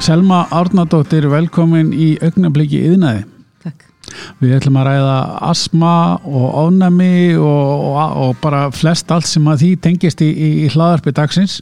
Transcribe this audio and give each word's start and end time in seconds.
Selma 0.00 0.46
Árnadóttir, 0.48 1.26
velkomin 1.28 1.90
í 1.92 2.14
augnabliki 2.24 2.78
yðnaði. 2.88 3.26
Takk. 3.60 3.84
Við 4.40 4.54
ætlum 4.56 4.78
að 4.80 4.86
ræða 4.88 5.16
asma 5.50 5.92
og 6.24 6.54
ánæmi 6.56 7.36
og, 7.36 7.84
og, 7.90 8.14
og 8.24 8.38
bara 8.40 8.62
flest 8.72 9.12
allt 9.12 9.28
sem 9.28 9.44
að 9.52 9.60
því 9.64 9.70
tengist 9.84 10.24
í, 10.24 10.30
í, 10.32 10.48
í 10.64 10.70
hlaðarpi 10.72 11.12
dagsins. 11.16 11.58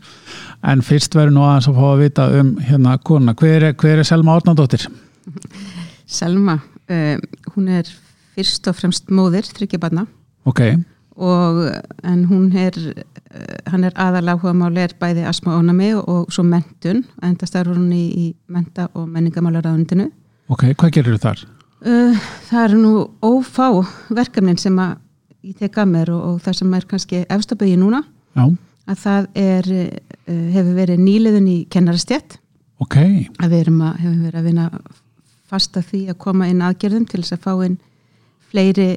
En 0.62 0.84
fyrst 0.86 1.18
verður 1.18 1.34
nú 1.34 1.42
aðeins 1.48 1.66
að 1.72 1.80
fá 1.80 1.88
að 1.90 2.04
vita 2.04 2.28
um 2.38 2.52
hérna 2.62 2.94
kona. 3.10 3.34
Hver 3.38 3.70
er, 3.72 3.74
hver 3.74 4.04
er 4.04 4.06
Selma 4.06 4.38
Árnadóttir? 4.38 4.86
Selma, 6.06 6.60
um, 6.86 7.26
hún 7.56 7.72
er 7.80 7.90
fyrst 8.38 8.70
og 8.70 8.78
fremst 8.78 9.10
móðir, 9.10 9.50
þryggjabarna 9.50 10.06
Ok, 10.48 10.62
og 11.18 11.60
en 12.06 12.24
hún 12.30 12.48
er, 12.56 12.76
uh, 12.78 13.56
hann 13.72 13.84
er 13.88 13.96
aðaláhuga 13.98 14.54
máli 14.56 14.84
er 14.86 14.94
bæði 15.00 15.26
asma 15.28 15.56
og 15.56 15.64
ánæmi 15.64 15.90
og, 15.98 16.30
svo 16.32 16.44
mentun, 16.46 17.04
enda 17.22 17.48
starfur 17.48 17.78
hún 17.78 17.92
í, 17.92 18.04
í 18.08 18.26
menta 18.46 18.88
og 18.94 19.08
menningamálaráðundinu. 19.10 20.10
ok, 20.48 20.64
hvað 20.74 20.94
gerir 20.94 21.18
þú 21.18 21.22
þar? 21.26 21.44
Uh, 21.78 22.30
það 22.48 22.64
eru 22.68 22.80
nú 22.82 22.94
ófá 23.22 23.68
verkefnin 24.10 24.58
sem 24.58 24.78
að 24.82 24.96
ég 25.46 25.58
tek 25.58 25.78
að 25.78 25.92
mér 25.92 26.14
og, 26.14 26.22
og 26.30 26.40
það 26.46 26.58
sem 26.60 26.74
er 26.74 26.88
kannski 26.90 27.24
efstabögi 27.28 27.76
núna, 27.78 28.02
Já, 28.38 28.46
að 28.88 29.02
það 29.02 29.28
er, 29.42 29.72
uh, 30.28 30.46
hefur 30.54 30.78
verið 30.78 31.02
nýliðun 31.02 31.50
í 31.50 31.58
kennarastjett 31.70 32.38
ok, 32.82 32.96
að 33.42 33.52
við 33.52 33.60
erum 33.64 33.84
að, 33.86 34.00
hefum 34.04 34.24
verið 34.26 34.40
að 34.40 34.48
vinna 34.50 34.70
fasta 35.48 35.82
því 35.82 36.02
að 36.12 36.18
koma 36.22 36.48
inn 36.50 36.64
aðgerðum 36.64 37.06
til 37.08 37.22
þess 37.22 37.36
að 37.38 37.44
fá 37.46 37.52
inn 37.66 37.78
fleiri 38.50 38.88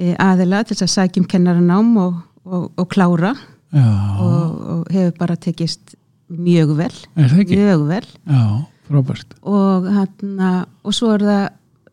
aðila 0.00 0.62
til 0.64 0.76
þess 0.76 0.86
að 0.86 0.92
sækjum 0.96 1.26
kennaranám 1.30 1.90
og, 2.00 2.20
og, 2.44 2.68
og 2.80 2.86
klára 2.92 3.34
og, 3.72 4.54
og 4.74 4.92
hefur 4.92 5.16
bara 5.18 5.36
tekist 5.36 5.96
mjög 6.32 6.76
vel, 6.78 6.94
mjög 7.16 7.84
vel 7.88 8.06
Já, 8.08 8.44
frábært. 8.88 9.36
og, 9.42 9.88
hana, 9.92 10.52
og 10.82 10.96
svo 10.96 11.12
er 11.16 11.26
það 11.28 11.44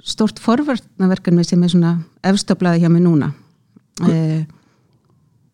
stort 0.10 0.40
forvartnaverkefni 0.40 1.44
sem 1.44 1.64
er 1.64 1.74
svona 1.74 1.98
efstablaði 2.24 2.86
hjá 2.86 2.92
mig 2.92 3.04
núna 3.04 3.34
e, 4.08 4.46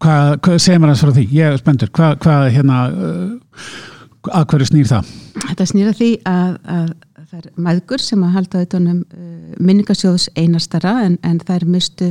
Hvað, 0.04 0.32
hvað 0.44 0.62
segir 0.62 0.82
maður 0.82 0.94
þess 0.94 1.06
frá 1.06 1.16
því? 1.16 1.26
Ég 1.34 1.50
er 1.50 1.62
spenntur. 1.62 1.90
Hvað, 1.96 2.16
hvað 2.26 2.48
hérna, 2.54 2.80
uh, 2.92 3.68
að 4.36 4.48
hverju 4.52 4.68
snýr 4.70 4.90
það? 4.90 5.12
Þetta 5.46 5.68
snýra 5.72 5.94
því 5.96 6.10
að, 6.30 6.58
að 6.76 6.90
það 7.22 7.38
er 7.40 7.48
maðgur 7.68 8.04
sem 8.04 8.26
að 8.26 8.36
halda 8.36 8.60
auðvitaðnum 8.60 9.00
uh, 9.02 9.56
minningasjóðs 9.70 10.28
einastara 10.36 10.98
en, 11.06 11.16
en 11.26 11.40
það 11.42 11.56
er 11.56 11.68
mistu 11.78 12.10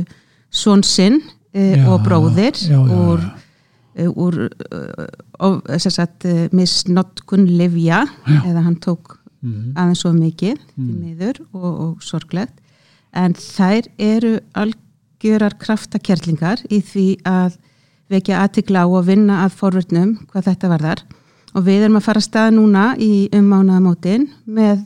són 0.55 0.83
sinn 0.87 1.19
uh, 1.19 1.75
Já, 1.75 1.83
og 1.91 2.05
bróðir 2.05 2.55
já, 2.55 2.75
já, 2.75 2.79
úr, 2.95 3.25
uh, 3.99 4.09
úr 4.15 4.39
uh, 4.71 5.51
uh, 5.51 6.47
misnotkun 6.55 7.45
livja 7.59 8.05
eða 8.45 8.65
hann 8.65 8.79
tók 8.83 9.19
Mhm. 9.45 9.75
aðeins 9.77 10.01
svo 10.01 10.11
mikið 10.15 10.57
því 10.73 10.93
miður 11.03 11.39
og, 11.53 11.65
og 11.85 12.05
sorglegt. 12.05 12.55
En 13.13 13.35
þær 13.37 13.87
eru 14.01 14.39
algjörar 14.57 15.55
kraftakerlingar 15.61 16.63
í 16.73 16.81
því 16.81 17.05
að 17.29 17.59
vekja 18.11 18.41
aðtikla 18.41 18.85
á 18.85 18.87
að 18.89 19.07
vinna 19.11 19.43
að 19.45 19.55
forvörnum 19.59 20.15
hvað 20.31 20.49
þetta 20.49 20.71
varðar. 20.73 21.03
Og 21.55 21.63
við 21.63 21.85
erum 21.85 21.99
að 21.99 22.07
fara 22.07 22.21
að 22.23 22.27
staða 22.27 22.55
núna 22.57 22.85
í 22.99 23.11
ummánaðamótin 23.37 24.27
með 24.45 24.81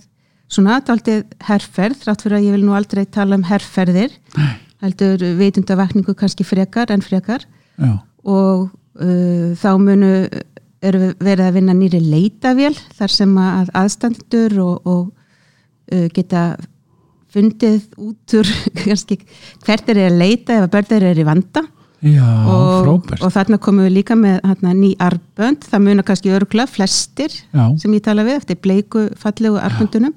svona 0.49 0.79
daldið 0.85 1.23
herrferð 1.47 2.03
þrátt 2.03 2.25
fyrir 2.25 2.37
að 2.39 2.45
ég 2.49 2.57
vil 2.57 2.65
nú 2.67 2.75
aldrei 2.77 3.05
tala 3.05 3.39
um 3.39 3.47
herrferðir 3.47 4.11
Nei. 4.37 4.57
Heldur 4.83 5.23
vitundavakningu 5.39 6.15
kannski 6.17 6.45
frekar 6.47 6.91
en 6.93 7.03
frekar. 7.03 7.45
Já, 7.79 7.97
og 8.27 8.69
uh, 8.99 9.51
þá 9.59 9.71
munu 9.79 10.11
verið 10.79 11.43
að 11.43 11.55
vinna 11.57 11.75
nýri 11.75 11.99
leitavél 11.99 12.75
þar 12.95 13.11
sem 13.11 13.31
að 13.43 13.71
aðstandur 13.75 14.59
og, 14.63 14.87
og 14.87 15.01
uh, 15.91 16.05
geta 16.15 16.53
fundið 17.29 17.83
út 17.99 18.37
úr 18.39 18.53
kannski 18.85 19.19
hvert 19.65 19.91
er 19.91 20.05
að 20.07 20.21
leita 20.21 20.57
ef 20.57 20.69
að 20.69 20.73
börður 20.77 21.09
er 21.11 21.19
í 21.19 21.27
vanda. 21.27 21.65
Já 21.99 22.23
og, 22.47 23.09
og 23.19 23.31
þarna 23.35 23.57
komum 23.59 23.83
við 23.83 23.97
líka 23.97 24.15
með 24.15 24.37
hana, 24.47 24.71
ný 24.71 24.93
arbönd, 25.03 25.65
það 25.67 25.81
muna 25.83 26.05
kannski 26.07 26.31
örgla 26.31 26.63
flestir 26.71 27.33
Já, 27.51 27.65
sem 27.81 27.91
ég 27.91 28.05
tala 28.05 28.23
við 28.23 28.37
eftir 28.39 28.59
bleiku 28.63 29.09
fallegu 29.19 29.59
arböndunum 29.59 30.15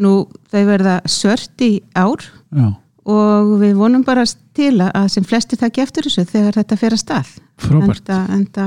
nú 0.00 0.12
þau 0.52 0.62
verða 0.68 1.00
sört 1.10 1.60
í 1.64 1.72
ár. 1.98 2.22
Já, 2.54 2.70
og 3.10 3.56
við 3.62 3.74
vonum 3.78 4.04
bara 4.06 4.26
til 4.56 4.76
að 4.84 5.08
sem 5.14 5.26
flestir 5.26 5.60
takki 5.60 5.82
eftir 5.84 6.06
þessu 6.06 6.26
þegar 6.30 6.60
þetta 6.60 6.78
fer 6.80 6.96
að 6.96 7.02
stað 7.02 7.34
frábært. 7.60 8.06
enda, 8.06 8.20
enda 8.36 8.66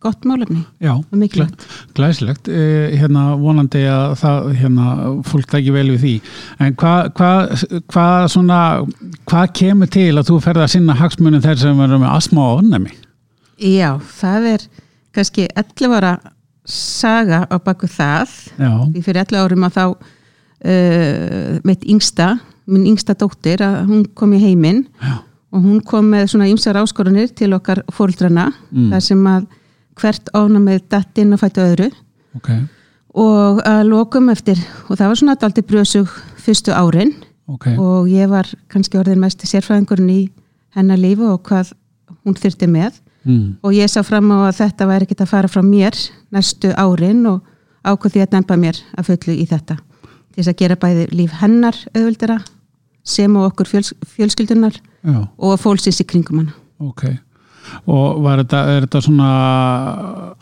gott 0.00 0.24
málefni 0.24 0.62
Já, 0.80 0.94
glæsilegt. 1.94 2.48
Eh, 2.48 2.96
hérna 2.96 3.34
vonandi 3.40 3.82
að 3.84 4.14
það, 4.20 4.48
hérna, 4.56 4.86
fólk 5.28 5.50
tæki 5.50 5.74
vel 5.74 5.90
við 5.92 6.04
því. 6.04 6.14
En 6.64 6.76
hvað 6.80 7.10
hva, 7.18 7.32
hva 7.92 8.06
svona, 8.32 8.60
hvað 9.28 9.52
kemur 9.60 9.90
til 9.92 10.14
að 10.14 10.30
þú 10.30 10.38
ferð 10.46 10.64
að 10.64 10.72
sinna 10.76 10.96
hagsmunum 10.96 11.44
þeir 11.44 11.60
sem 11.60 11.82
verður 11.84 12.00
með 12.04 12.14
asma 12.14 12.46
og 12.46 12.62
onnemi? 12.62 12.94
Já, 13.60 13.98
það 14.20 14.48
er 14.54 14.68
kannski 15.16 15.48
11 15.52 15.98
ára 15.98 16.14
saga 16.70 17.44
á 17.50 17.56
baku 17.60 17.88
það 17.90 18.32
Já, 18.56 18.72
því 18.94 19.04
fyrir 19.04 19.24
11 19.26 19.42
árum 19.44 19.66
að 19.68 19.76
þá 19.76 19.84
uh, 19.90 21.60
mitt 21.66 21.84
yngsta 21.84 22.30
minn 22.70 22.86
yngsta 22.92 23.14
dóttir 23.18 23.62
að 23.64 23.78
hún 23.90 24.04
kom 24.14 24.32
í 24.36 24.40
heiminn 24.42 24.84
já, 25.02 25.14
og 25.52 25.64
hún 25.64 25.80
kom 25.84 26.10
með 26.12 26.28
svona 26.32 26.48
ymsar 26.50 26.78
áskorunir 26.80 27.32
til 27.34 27.52
okkar 27.56 27.82
fóreldrana 27.92 28.52
Mm. 28.70 28.90
þar 28.92 29.00
sem 29.02 29.24
að 29.26 29.46
hvert 30.00 30.28
ána 30.34 30.60
með 30.62 30.84
datt 30.88 31.18
inn 31.18 31.32
og 31.34 31.40
fættu 31.42 31.60
öðru. 31.60 31.90
Ok, 32.36 32.48
og 33.14 33.58
að 33.66 33.82
lokum 33.90 34.28
eftir 34.30 34.56
og 34.88 34.96
það 34.96 35.08
var 35.10 35.16
svona 35.18 35.34
daldi 35.40 35.62
brösug 35.66 36.08
fyrstu 36.38 36.70
árin 36.72 37.10
ok, 37.50 37.66
og 37.78 38.06
ég 38.08 38.28
var 38.30 38.46
kannski 38.70 38.96
orðin 39.00 39.18
mest 39.20 39.42
sérfræðingurinn 39.42 40.10
í 40.14 40.30
hennar 40.76 40.96
lífi 41.02 41.26
og 41.26 41.42
hvað 41.42 41.72
hún 42.24 42.34
þyrti 42.38 42.68
með. 42.70 43.00
Mm, 43.24 43.56
og 43.62 43.72
ég 43.74 43.90
sá 43.90 44.00
fram 44.06 44.30
á 44.32 44.48
að 44.48 44.60
þetta 44.62 44.86
væri 44.88 45.04
ekkert 45.04 45.20
að 45.26 45.28
fara 45.34 45.48
frá 45.50 45.60
mér 45.66 45.92
næstu 46.32 46.70
árin 46.78 47.26
og 47.26 47.42
ákvað 47.84 48.12
því 48.14 48.22
að 48.22 48.30
dempa 48.30 48.56
mér 48.56 48.78
að 48.96 49.10
fullu 49.10 49.34
í 49.36 49.44
þetta 49.50 49.76
til 50.30 50.38
þess 50.44 50.48
að 50.54 50.56
gera 50.62 50.76
bæði 50.80 51.04
líf 51.12 51.32
hennar 51.42 51.76
auðvöldara 51.92 52.38
sem 53.04 53.36
og 53.36 53.50
okkur 53.50 53.68
fjöls, 53.70 53.92
fjölskyldunar 54.16 54.76
já, 54.76 55.18
og 55.38 55.58
fólksins 55.60 56.00
í 56.02 56.06
kringum 56.08 56.44
hana. 56.44 56.54
Ok. 56.80 57.06
Og 57.86 58.22
var 58.24 58.40
þetta, 58.40 58.60
er 58.72 58.86
þetta 58.86 59.02
svona 59.04 59.30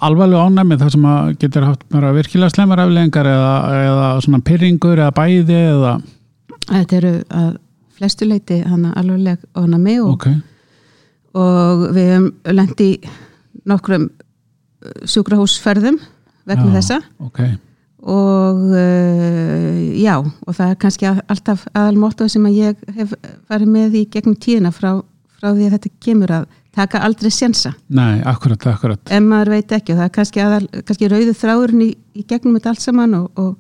alvarlega 0.07 0.47
ánæmi 0.49 0.79
þar 0.81 0.93
sem 0.95 1.09
getur 1.43 1.67
haft 1.67 1.83
bara 1.93 2.15
virkilega 2.17 2.55
slemmar 2.55 2.81
afleðingar 2.85 3.29
eða, 3.29 3.55
eða 3.85 4.07
svona 4.25 4.41
pyrringur 4.47 4.97
eða 5.03 5.15
bæði 5.17 5.59
eða, 5.75 5.99
Þetta 6.69 6.97
eru 6.99 7.13
að 7.33 7.51
flestu 7.99 8.27
leiti 8.29 8.59
hana 8.61 8.93
alveg 8.99 9.41
ánami 9.57 9.97
og, 10.03 10.11
ok, 10.19 10.27
og 11.41 11.87
við 11.97 12.11
hefum 12.13 12.29
lendi 12.59 12.89
nokkrum 13.69 14.09
sjúkrahúsferðum 15.09 15.99
vegna 16.49 16.69
Já. 16.69 16.75
þessa. 16.79 17.01
ok, 17.25 17.41
og 17.99 18.61
uh, 18.71 19.79
já 19.99 20.15
og 20.23 20.55
það 20.55 20.71
er 20.71 20.79
kannski 20.85 21.09
alltaf 21.11 21.65
aðalmóttu 21.75 22.29
sem 22.31 22.47
að 22.47 22.59
ég 22.61 22.85
hef 22.95 23.15
farið 23.51 23.73
með 23.75 23.97
í 23.99 24.05
gegnum 24.13 24.37
tíðina 24.39 24.71
frá, 24.75 25.01
frá 25.41 25.51
því 25.51 25.67
að 25.67 25.75
þetta 25.77 25.93
kemur 26.07 26.35
að 26.39 26.47
taka 26.79 27.01
aldrei 27.03 27.31
sjensa 27.35 27.73
nei, 27.91 28.21
akkurat, 28.23 28.67
akkurat. 28.71 29.03
ef 29.11 29.25
maður 29.25 29.51
veit 29.57 29.75
ekki 29.75 29.95
og 29.95 29.99
það 29.99 30.09
er 30.11 30.15
kannski, 30.15 30.43
aðal, 30.45 30.65
kannski 30.87 31.11
rauðu 31.11 31.35
þráurinn 31.41 31.87
í, 31.89 31.91
í 32.15 32.27
gegnum 32.29 32.59
þetta 32.59 32.75
allt 32.75 32.85
saman 32.87 33.17
og, 33.19 33.31
og, 33.35 33.55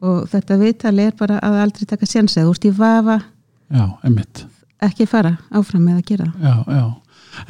og 0.00 0.28
þetta 0.32 0.60
viðtali 0.62 1.08
er 1.10 1.16
bara 1.18 1.40
að 1.44 1.58
aldrei 1.66 1.88
taka 1.92 2.08
sjensa 2.08 2.46
þú 2.46 2.54
ert 2.56 2.68
í 2.70 2.76
vafa 2.80 3.18
Já, 3.66 3.84
einmitt. 4.06 4.46
ekki 4.86 5.08
fara 5.10 5.36
áfram 5.50 5.84
með 5.84 6.00
að 6.00 6.06
gera 6.14 6.30
það 6.32 6.48
Já, 6.48 6.56
já. 6.80 6.86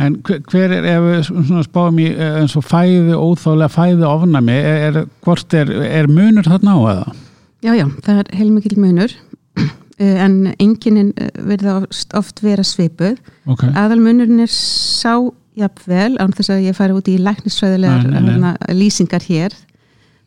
En 0.02 0.18
hver, 0.26 0.72
er, 0.74 0.88
ef 0.90 1.06
við 1.06 1.62
spáum 1.66 2.00
í 2.02 2.08
eh, 2.10 2.40
eins 2.40 2.56
og 2.58 2.66
fæði, 2.66 3.14
óþálega 3.14 3.72
fæði 3.72 4.08
ofnami, 4.08 4.58
er, 4.58 4.84
er, 4.90 5.08
hvort 5.26 5.56
er, 5.56 5.72
er 5.86 6.10
munur 6.10 6.48
þarna 6.48 6.76
á 6.76 6.80
eða? 6.92 7.16
Já, 7.64 7.72
já, 7.72 7.86
það 8.06 8.22
er 8.22 8.32
heilmikil 8.40 8.78
munur. 8.82 9.16
Eh, 9.96 10.18
en 10.20 10.50
enginin 10.60 11.14
verða 11.48 11.78
oft, 11.78 12.10
oft 12.18 12.42
vera 12.44 12.60
svipuð. 12.68 13.14
Ok, 13.48 13.62
aðalmunurinn 13.80 14.42
er 14.44 14.50
sá 14.52 15.14
jafnvel, 15.56 16.18
án 16.20 16.34
þess 16.36 16.52
að 16.52 16.66
ég 16.66 16.76
fari 16.76 16.92
út 16.92 17.08
í 17.08 17.14
læknisfræðilegar 17.16 18.04
hérna, 18.12 18.50
lýsingar 18.76 19.24
hér 19.24 19.56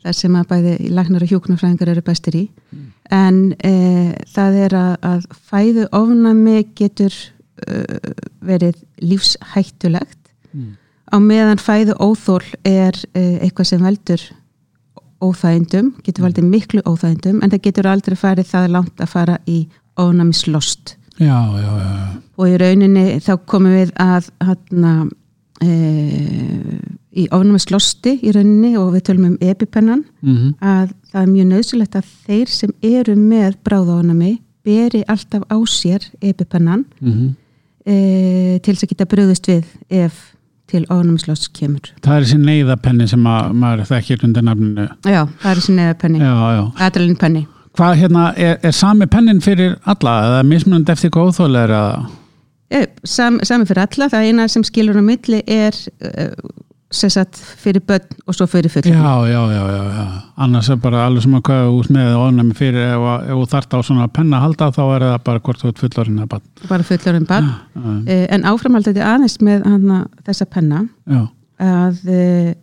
þar 0.03 0.15
sem 0.15 0.37
að 0.39 0.47
bæði 0.49 0.75
læknar 0.95 1.25
og 1.25 1.33
hjúknarfræðingar 1.33 1.91
eru 1.93 2.03
bestir 2.07 2.37
í. 2.39 2.43
En 3.13 3.39
e, 3.65 3.73
það 4.31 4.57
er 4.65 4.77
að, 4.79 4.93
að 5.09 5.27
fæðu 5.49 5.87
ofnami 5.99 6.63
getur 6.77 7.15
verið 8.45 8.77
lífshættulegt. 9.03 10.17
Mm. 10.53 10.77
á 11.13 11.17
meðan 11.21 11.61
fæðu 11.61 11.93
óþól 12.01 12.45
er 12.65 12.95
e, 13.13 13.21
eitthvað 13.43 13.67
sem 13.69 13.83
veldur 13.85 14.23
óþægindum, 15.21 15.91
getur 16.05 16.25
valdið 16.25 16.47
miklu 16.49 16.81
óþægindum 16.87 17.43
en 17.43 17.51
það 17.53 17.61
getur 17.67 17.89
aldrei 17.91 18.15
farið 18.17 18.49
það 18.49 18.71
langt 18.73 19.03
að 19.03 19.11
fara 19.13 19.37
í 19.45 19.59
ofnamislost 19.99 20.95
já, 21.19 21.37
já, 21.59 21.69
já, 21.83 21.91
og 22.39 22.49
í 22.49 22.57
rauninni 22.63 23.05
þá 23.21 23.33
komum 23.45 23.75
við 23.77 23.93
að 24.01 24.31
hérna 24.47 24.93
e, 25.61 25.69
í 27.19 27.25
ofnumislosti 27.35 28.15
í 28.23 28.33
rauninni 28.33 28.75
og 28.79 28.93
við 28.95 29.05
tölum 29.09 29.31
um 29.31 29.37
epipennan 29.41 30.05
mm 30.21 30.55
að 30.61 30.93
það 31.09 31.21
er 31.21 31.31
mjög 31.33 31.49
nöðsulegt 31.53 31.97
að 31.97 32.13
þeir 32.27 32.53
sem 32.53 32.73
eru 32.85 33.15
með 33.17 33.57
bráðaofnami 33.65 34.33
beri 34.65 35.03
alltaf 35.09 35.45
á 35.49 35.57
sér 35.65 36.03
epipennan. 36.21 36.85
-hmm. 36.99 37.29
E, 37.89 38.59
til 38.63 38.75
þess 38.75 38.85
að 38.85 38.91
geta 38.93 39.09
bröðust 39.09 39.49
við 39.49 39.71
ef 40.05 40.19
til 40.69 40.83
ofnumislost 40.93 41.49
kemur. 41.57 41.89
Það 42.05 42.15
er 42.15 42.27
þessi 42.27 42.39
neyðapenni 42.43 43.07
sem 43.09 43.25
að, 43.25 43.55
maður 43.57 43.87
þekkir 43.89 44.25
undir 44.27 44.45
nafninu. 44.45 44.85
Já, 45.01 45.23
það 45.41 45.49
er 45.51 45.63
þessi 45.63 45.77
já 46.21 46.85
adrenalinpenni. 46.85 47.47
Hvað 47.79 47.99
hérna, 48.01 48.23
er, 48.37 48.57
er 48.65 48.73
sami 48.75 49.07
pennin 49.09 49.41
fyrir 49.41 49.75
alla 49.89 50.15
eða 50.27 50.45
mismunandi 50.45 50.93
eftir 50.93 51.13
hvað 51.13 51.31
óþóli 51.31 51.61
er 51.63 51.75
að 51.77 52.07
E, 52.69 52.83
sam, 53.01 53.39
sami 53.41 53.65
fyrir 53.65 53.81
alla, 53.81 54.07
það 54.11 54.27
eina 54.29 54.45
sem 54.51 54.63
skilur 54.67 54.99
á 55.01 55.03
milli 55.05 55.39
er 55.49 55.73
uh, 56.05 56.35
sagt, 56.91 57.37
fyrir 57.61 57.83
börn 57.85 58.07
og 58.25 58.33
svo 58.33 58.47
fyrir 58.49 58.71
fullur. 58.73 58.95
Já, 58.95 59.27
já, 59.29 59.41
já, 59.53 59.63
já, 59.69 60.05
annars 60.41 60.69
er 60.73 60.79
bara 60.81 61.03
alveg 61.05 61.21
sem 61.21 61.35
að 61.37 61.43
hvað 61.49 61.67
út 61.77 61.89
með 61.93 62.15
ofnæmi 62.17 62.55
fyrir 62.57 62.81
ef, 62.95 63.03
að- 63.11 63.25
ef 63.29 63.35
þú 63.37 63.47
þart 63.51 63.75
á 63.77 63.79
svona 63.85 64.07
penna 64.13 64.37
að 64.39 64.45
halda 64.47 64.69
þá 64.73 64.81
er 64.95 65.05
það 65.05 65.19
bara 65.27 65.39
hvort 65.45 65.61
þú 65.61 65.67
ert 65.69 65.83
fullorinn 65.83 66.17
eða 66.23 66.29
bara 66.33 66.67
Bara 66.69 66.83
fullur 66.83 67.15
en 67.19 67.25
barn. 67.29 67.51
Já, 67.75 67.93
E, 68.09 68.17
en 68.33 68.43
áframhaldandi 68.49 69.03
aðeins 69.05 69.37
með 69.45 69.65
hana, 69.69 69.99
þessa 70.25 70.45
penna 70.49 70.81
já, 71.05 71.21
að 71.59 71.99
e, 72.09 72.55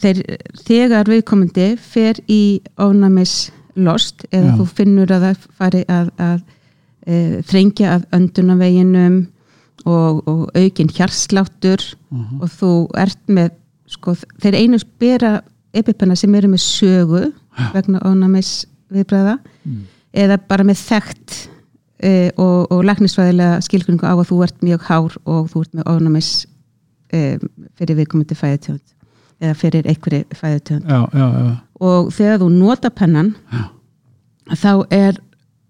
þeir, 0.00 0.20
þegar 0.66 1.10
viðkomandi 1.10 1.66
fer 1.80 2.20
í 2.30 2.60
ofnæmis 2.80 3.50
lost 3.76 4.24
eða 4.32 4.52
Já. 4.52 4.56
þú 4.58 4.66
finnur 4.78 5.10
að 5.14 5.26
það 5.26 5.42
fari 5.58 5.82
að, 5.88 6.08
að 6.18 6.38
e, 7.06 7.42
þrengja 7.46 7.92
að 7.96 8.06
öndunaveginum 8.18 9.18
og, 9.86 10.22
og 10.28 10.50
aukin 10.56 10.88
hjarsláttur 10.90 11.82
Mhm. 12.10 12.40
og 12.42 12.48
þú 12.48 12.70
ert 12.96 13.18
með 13.28 13.50
sko, 13.86 14.14
þeir 14.40 14.54
einu 14.56 14.78
bera 14.98 15.40
epipenna 15.74 16.16
sem 16.16 16.34
eru 16.34 16.48
með 16.48 16.62
sögu 16.64 17.32
vegna 17.74 18.00
ofnæmis 18.04 18.66
viðbræða 18.92 19.38
Mm. 19.66 19.82
eða 20.14 20.38
bara 20.48 20.64
með 20.64 20.78
þekkt 20.88 21.48
e, 22.02 22.30
og, 22.38 22.72
og 22.72 22.84
læknisfræðilega 22.84 23.60
skilgringu 23.60 24.06
á 24.06 24.14
að 24.16 24.28
þú 24.30 24.42
ert 24.44 24.60
mjög 24.62 24.80
hár 24.88 25.16
og 25.26 25.48
þú 25.50 25.60
ert 25.60 25.74
með 25.74 25.84
ofnæmis 25.86 26.46
e, 27.12 27.38
fyrir 27.76 27.96
viðkomandi 27.98 28.34
fæðutönd 28.38 28.80
eða 29.40 29.54
fyrir 29.54 29.86
einhverju 29.86 30.24
já. 31.14 31.56
og 31.80 32.08
þegar 32.12 32.38
þú 32.40 32.48
nota 32.54 32.90
pennan 32.90 33.34
Já. 33.52 33.64
þá 34.56 34.86
er 34.90 35.18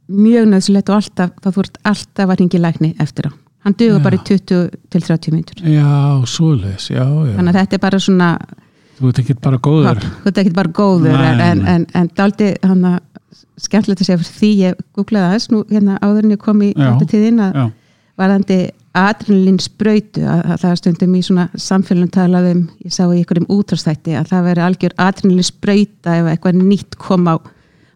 mjög 0.09 0.47
nöðsulegt 0.49 0.89
og 0.91 0.97
alltaf, 1.03 1.31
þá 1.43 1.49
þú 1.51 1.59
ert 1.65 1.79
alltaf 1.85 2.29
að 2.31 2.39
ringi 2.41 2.59
lækni 2.63 2.95
eftir 3.01 3.29
á 3.29 3.33
hann 3.67 3.77
dugur 3.79 4.03
bara 4.05 4.19
í 4.19 4.23
20 4.25 4.71
til 4.93 5.03
30 5.03 5.35
minntur 5.35 5.63
Já, 5.67 6.25
svoleiðis, 6.31 6.89
já, 6.93 7.03
já. 7.05 7.35
þannig 7.37 7.53
að 7.55 7.61
þetta 7.63 7.79
er 7.79 7.85
bara 7.85 8.01
svona 8.03 8.31
Þú 8.99 9.11
ert 9.13 9.21
ekki 9.23 9.35
bara 9.39 9.59
góður. 9.63 10.01
þú 10.25 10.31
ert 10.33 10.41
ekki 10.43 10.55
bara 10.57 10.73
góður 10.75 11.19
Nei, 11.19 11.43
en, 11.45 11.61
en, 11.75 11.85
en, 11.95 12.09
daldi 12.19 12.53
hann 12.67 12.87
að 12.89 12.99
skemmtilegt 13.59 14.03
að 14.03 14.09
segja 14.09 14.23
fyrir 14.23 14.39
því 14.39 14.51
ég 14.63 14.81
googlaði 14.95 15.29
aðeins 15.29 15.49
nú 15.53 15.63
hérna 15.71 15.99
áður 16.03 16.27
en 16.27 16.35
ég 16.35 16.43
kom 16.43 16.63
í 16.63 16.73
tíðin 17.11 17.43
að 17.43 17.59
varðandi 18.19 18.59
adrenalin 18.99 19.59
spröytu 19.63 20.25
að, 20.27 20.41
að 20.55 20.63
það 20.65 20.79
stundum 20.81 21.15
í 21.15 21.21
svona 21.23 21.45
samfélagum 21.55 22.11
talað 22.15 22.49
um, 22.53 22.63
ég 22.83 22.95
sá 22.95 23.05
í 23.07 23.21
einhverjum 23.21 23.51
útrastætti 23.55 24.17
að 24.19 24.33
það 24.33 24.49
veri 24.49 24.65
algjör 24.65 24.97
adrenalin 25.05 25.47
spröyta 25.47 26.17
ef 26.19 26.31
eitthvað 26.33 26.59
nýtt 26.63 26.99
kom 26.99 27.29
á 27.31 27.35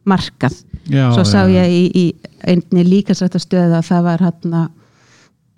markað. 0.06 0.54
já. 0.90 1.08
Svo 1.14 1.24
sá 1.26 1.42
já, 1.46 1.62
ég 1.62 1.74
í, 1.74 1.82
í 1.94 2.04
einni 2.52 2.84
líkasrættastöð 2.86 3.76
að 3.78 3.88
það 3.90 4.06
var 4.08 4.24
hann 4.26 4.54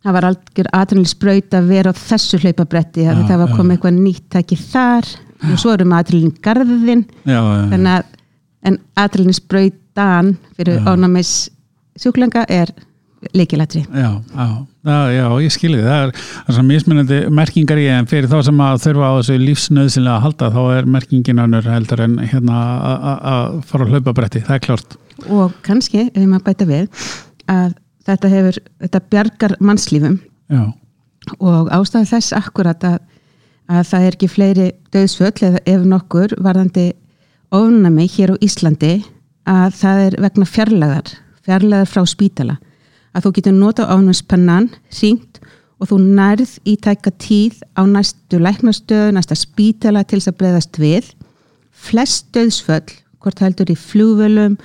það 0.04 0.16
var 0.18 0.26
algjör 0.30 0.68
adrenalin 0.76 1.10
spröyta 1.10 1.60
að 1.62 1.68
vera 1.72 1.92
á 1.92 2.00
þessu 2.04 2.40
hlaupabretti 2.42 3.06
Já, 3.06 3.12
það 3.28 3.38
var 3.44 3.48
já. 3.52 3.56
komið 3.58 3.76
eitthvað 3.78 4.00
nýtt 4.04 4.26
takki 4.36 4.58
þar 4.60 5.10
og 5.50 5.58
svo 5.60 5.72
erum 5.74 5.92
adrenalin 5.96 6.34
garðin 6.44 7.04
Já, 7.24 7.38
já, 7.40 7.54
já. 7.60 7.68
þannig 7.72 7.92
að 7.98 8.04
en 8.70 8.78
adrenalin 8.96 9.38
spröytan 9.40 10.34
fyrir 10.56 10.78
Já. 10.80 10.84
ónámis 10.94 11.32
sjúklinga 12.00 12.44
er 12.48 12.72
leikilatri. 13.32 13.80
Já, 13.88 14.10
já, 14.36 14.46
já, 14.84 14.96
já, 15.16 15.26
ég 15.40 15.52
skilji 15.54 15.78
það 15.80 16.10
er 16.10 16.10
að 16.52 16.66
mismunandi 16.68 17.18
merkingar 17.32 17.78
í 17.80 17.86
en 17.88 18.08
fyrir 18.10 18.28
þá 18.28 18.42
sem 18.44 18.58
að 18.60 18.82
þurfa 18.84 19.06
á 19.08 19.12
þessu 19.16 19.36
lífsnöðsynlega 19.40 20.16
að 20.18 20.24
halda 20.26 20.50
þá 20.52 20.60
er 20.76 20.90
merkingin 20.96 21.40
önnur 21.46 21.64
heldur 21.72 22.02
en 22.04 22.18
hérna 22.20 22.58
að- 23.30 23.62
fara 23.70 23.86
að 23.86 23.94
hlaupa 23.94 24.12
bretti, 24.18 24.42
það 24.44 24.58
er 24.58 24.64
klárt 24.66 24.98
og 25.30 25.54
kannski, 25.64 26.02
ef 26.12 26.26
maður 26.28 26.44
bæta 26.50 26.66
við 26.68 27.06
að 27.48 27.72
þetta 28.08 28.30
hefur, 28.32 28.60
þetta 28.84 29.02
bjargar 29.12 29.56
mannslífum. 29.60 30.20
Já, 30.52 30.62
og 31.40 31.72
ástæði 31.72 32.10
þess 32.12 32.36
akkurat 32.36 32.84
að, 32.84 33.00
að 33.72 33.88
það 33.90 34.06
er 34.06 34.16
ekki 34.18 34.30
fleiri 34.30 34.70
döðsföll 34.92 35.48
eða 35.48 35.62
ef 35.64 35.84
nokkur 35.88 36.36
varðandi 36.44 36.90
ofnami 37.54 38.08
hér 38.10 38.34
á 38.34 38.42
Íslandi 38.44 38.94
að 39.48 39.76
það 39.78 40.02
er 40.06 40.16
vegna 40.24 40.48
fjarlæðar 40.48 41.14
fjarlæðar 41.44 41.90
frá 41.90 42.04
spítala. 42.08 42.56
Að 43.14 43.26
þú 43.26 43.34
getur 43.36 43.56
nota 43.56 43.88
ofnamspennan 43.92 44.70
hringt 44.96 45.40
og 45.82 45.90
þú 45.90 45.98
nærð 46.02 46.56
í 46.66 46.76
tæka 46.80 47.12
tíð 47.20 47.60
á 47.76 47.82
næstu 47.86 48.40
læknastöðu, 48.40 49.14
næsta 49.14 49.36
spítala 49.38 50.04
til 50.04 50.20
þess 50.20 50.32
að 50.32 50.38
breyðast 50.40 50.80
við. 50.80 51.10
Flest 51.74 52.30
döðsföll, 52.34 52.94
hvort 53.20 53.42
heldur 53.42 53.72
í 53.72 53.78
flugvölum 53.78 54.56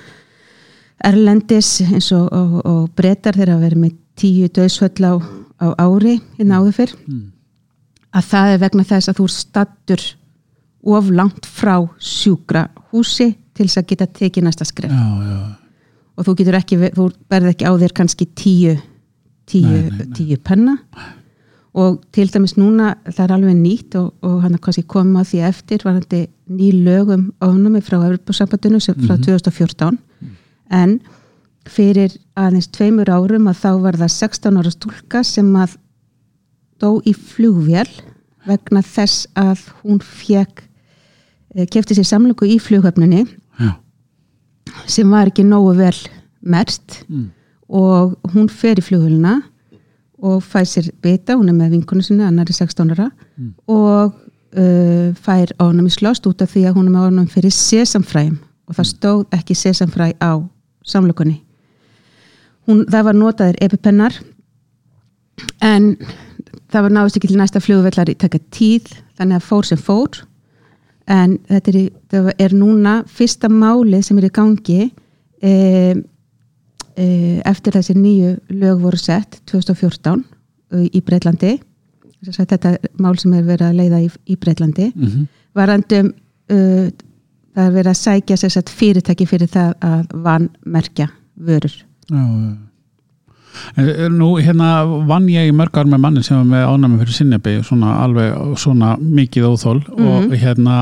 Erlendis 1.04 1.80
eins 1.86 2.10
og, 2.12 2.28
og, 2.32 2.56
og 2.68 2.80
breytar 2.98 3.36
þeirra 3.38 3.56
að 3.56 3.66
vera 3.66 3.80
með 3.80 3.94
tíu 4.20 4.48
döðsföll 4.52 5.06
á, 5.08 5.14
á 5.64 5.66
ári 5.80 6.18
í 6.36 6.44
náðu 6.44 6.74
fyrr. 6.76 6.96
Að 8.10 8.26
það 8.32 8.54
er 8.54 8.62
vegna 8.64 8.84
þess 8.84 9.12
að 9.12 9.20
þú 9.20 9.28
stattur 9.32 10.04
of 10.82 11.10
langt 11.12 11.46
frá 11.46 11.76
sjúkra 12.00 12.66
húsi 12.90 13.30
til 13.54 13.68
þess 13.68 13.80
að 13.80 13.88
geta 13.92 14.08
tekið 14.20 14.46
næsta 14.46 14.66
skref. 14.68 14.92
Já, 14.92 15.08
já, 15.30 15.40
og 16.16 16.26
þú 16.26 16.34
getur 16.40 16.58
ekki, 16.58 16.78
þú 16.96 17.06
berð 17.32 17.52
ekki 17.54 17.68
á 17.68 17.72
þér 17.80 17.96
kannski 17.96 18.26
tíu, 18.36 18.76
tíu, 19.48 19.68
Nei, 19.70 19.88
nei, 19.88 20.04
nei. 20.04 20.12
tíu 20.16 20.38
penna. 20.44 20.76
Og 21.80 22.00
til 22.10 22.26
dæmis 22.32 22.56
núna 22.58 22.96
það 23.06 23.24
er 23.24 23.32
alveg 23.36 23.56
nýtt 23.56 23.94
og, 24.00 24.08
og 24.26 24.40
hann 24.42 24.56
er 24.56 24.62
kannski 24.62 24.82
komið 24.90 25.20
að 25.20 25.28
því 25.30 25.42
eftir 25.48 25.84
var 25.86 26.00
hann 26.00 26.26
ný 26.50 26.70
lögum 26.82 27.28
ofnami 27.40 27.80
frá 27.84 28.00
Evropasambandinu 28.00 28.80
sem 28.82 28.96
frá 28.98 29.14
2014 29.22 30.00
en 30.70 30.98
fyrir 31.70 32.14
aðeins 32.40 32.70
tveimur 32.72 33.10
árum 33.12 33.48
að 33.50 33.58
þá 33.62 33.70
var 33.84 33.98
það 34.00 34.12
16 34.16 34.58
ára 34.62 34.72
stúlka 34.74 35.22
sem 35.26 35.50
að 35.60 35.76
dó 36.80 37.00
í 37.04 37.12
flugvél 37.14 37.88
vegna 38.48 38.80
þess 38.82 39.26
að 39.36 39.66
hún 39.82 40.00
fekk 40.00 40.62
kefti 41.70 41.96
sér 41.98 42.06
samlöku 42.08 42.46
í 42.48 42.56
flughöfninni 42.62 43.24
já, 43.60 43.70
sem 44.86 45.10
var 45.10 45.28
ekki 45.30 45.44
nógu 45.44 45.74
vel 45.78 45.96
mert 46.40 47.02
Mm. 47.08 47.30
og 47.68 48.16
hún 48.32 48.48
fer 48.48 48.78
í 48.80 48.82
flugvélina 48.82 49.42
og 50.22 50.42
fær 50.42 50.64
sér 50.68 50.90
bita, 51.02 51.34
hún 51.36 51.48
er 51.48 51.54
með 51.54 51.70
vinkonu 51.76 52.02
sinni 52.02 52.24
annari 52.24 52.52
16 52.56 52.90
ára 52.94 53.10
Mm. 53.36 53.54
og 53.68 54.14
uh, 54.56 55.12
fær 55.14 55.52
ánum 55.58 55.86
í 55.86 55.92
slóst 55.92 56.26
út 56.26 56.40
af 56.42 56.50
því 56.54 56.64
að 56.70 56.74
hún 56.78 56.86
er 56.88 56.94
með 56.96 57.06
ánum 57.10 57.28
fyrir 57.28 57.50
sesamfræðum 57.52 58.38
og 58.68 58.74
það 58.78 58.88
stóð 58.94 59.24
ekki 59.36 59.54
sesamfræ 59.54 60.12
á 60.22 60.32
samlokunni. 60.86 61.40
Hún, 62.68 62.84
það 62.90 63.06
var 63.08 63.18
notaðir 63.18 63.60
epipennar 63.64 64.16
en 65.64 65.94
það 66.70 66.86
var 66.86 66.94
náðist 66.94 67.18
ekki 67.18 67.30
til 67.32 67.40
næsta 67.40 67.62
flugvellar 67.62 68.12
í 68.12 68.16
taka 68.20 68.40
tíð 68.54 68.92
þannig 69.18 69.40
að 69.40 69.48
fór 69.48 69.68
sem 69.68 69.80
fór. 69.80 70.20
En 71.10 71.38
þetta 71.48 71.72
er, 71.72 71.80
það 72.12 72.30
er 72.38 72.54
núna 72.54 73.00
fyrsta 73.10 73.50
málið 73.50 74.04
sem 74.06 74.20
er 74.20 74.28
í 74.28 74.34
gangi 74.36 74.80
e, 75.42 75.54
e, 76.94 77.06
eftir 77.48 77.74
þessi 77.74 77.96
nýju 77.98 78.36
lög 78.60 78.84
voru 78.84 79.00
sett 79.00 79.40
2014 79.50 80.22
e, 80.22 80.86
í 80.86 81.02
Breitlandi 81.02 81.56
þetta 82.20 82.76
mál 83.00 83.16
sem 83.18 83.32
er 83.32 83.46
verið 83.48 83.70
að 83.70 83.78
leiða 83.80 84.00
í, 84.04 84.08
í 84.28 84.36
Breitlandi 84.38 84.90
mm 84.92 85.28
varandum 85.56 86.12
uh, 86.50 86.90
það 87.54 87.66
er 87.66 87.76
verið 87.76 87.92
að 87.92 88.00
sækja 88.00 88.40
sér 88.40 88.54
satt 88.56 88.74
fyrirtæki 88.80 89.28
fyrir 89.28 89.50
það 89.50 89.72
að 89.90 90.18
vannmerkja 90.26 91.08
vörur. 91.40 91.78
Já, 92.10 92.20
já. 92.20 92.50
Eh, 93.76 94.06
Nú 94.08 94.36
hérna 94.38 94.84
vann 95.08 95.26
ég 95.28 95.50
í 95.50 95.56
mörg 95.56 95.74
ár 95.76 95.88
með 95.90 96.04
manni 96.04 96.22
sem 96.22 96.38
var 96.38 96.46
með 96.46 96.68
ánæmi 96.70 97.00
fyrir 97.02 97.16
sinnebi 97.16 97.56
svona 97.66 97.96
alveg 98.04 98.54
svona 98.62 98.94
mikið 99.00 99.50
óþól 99.50 99.82
og 99.98 100.38
hérna 100.38 100.78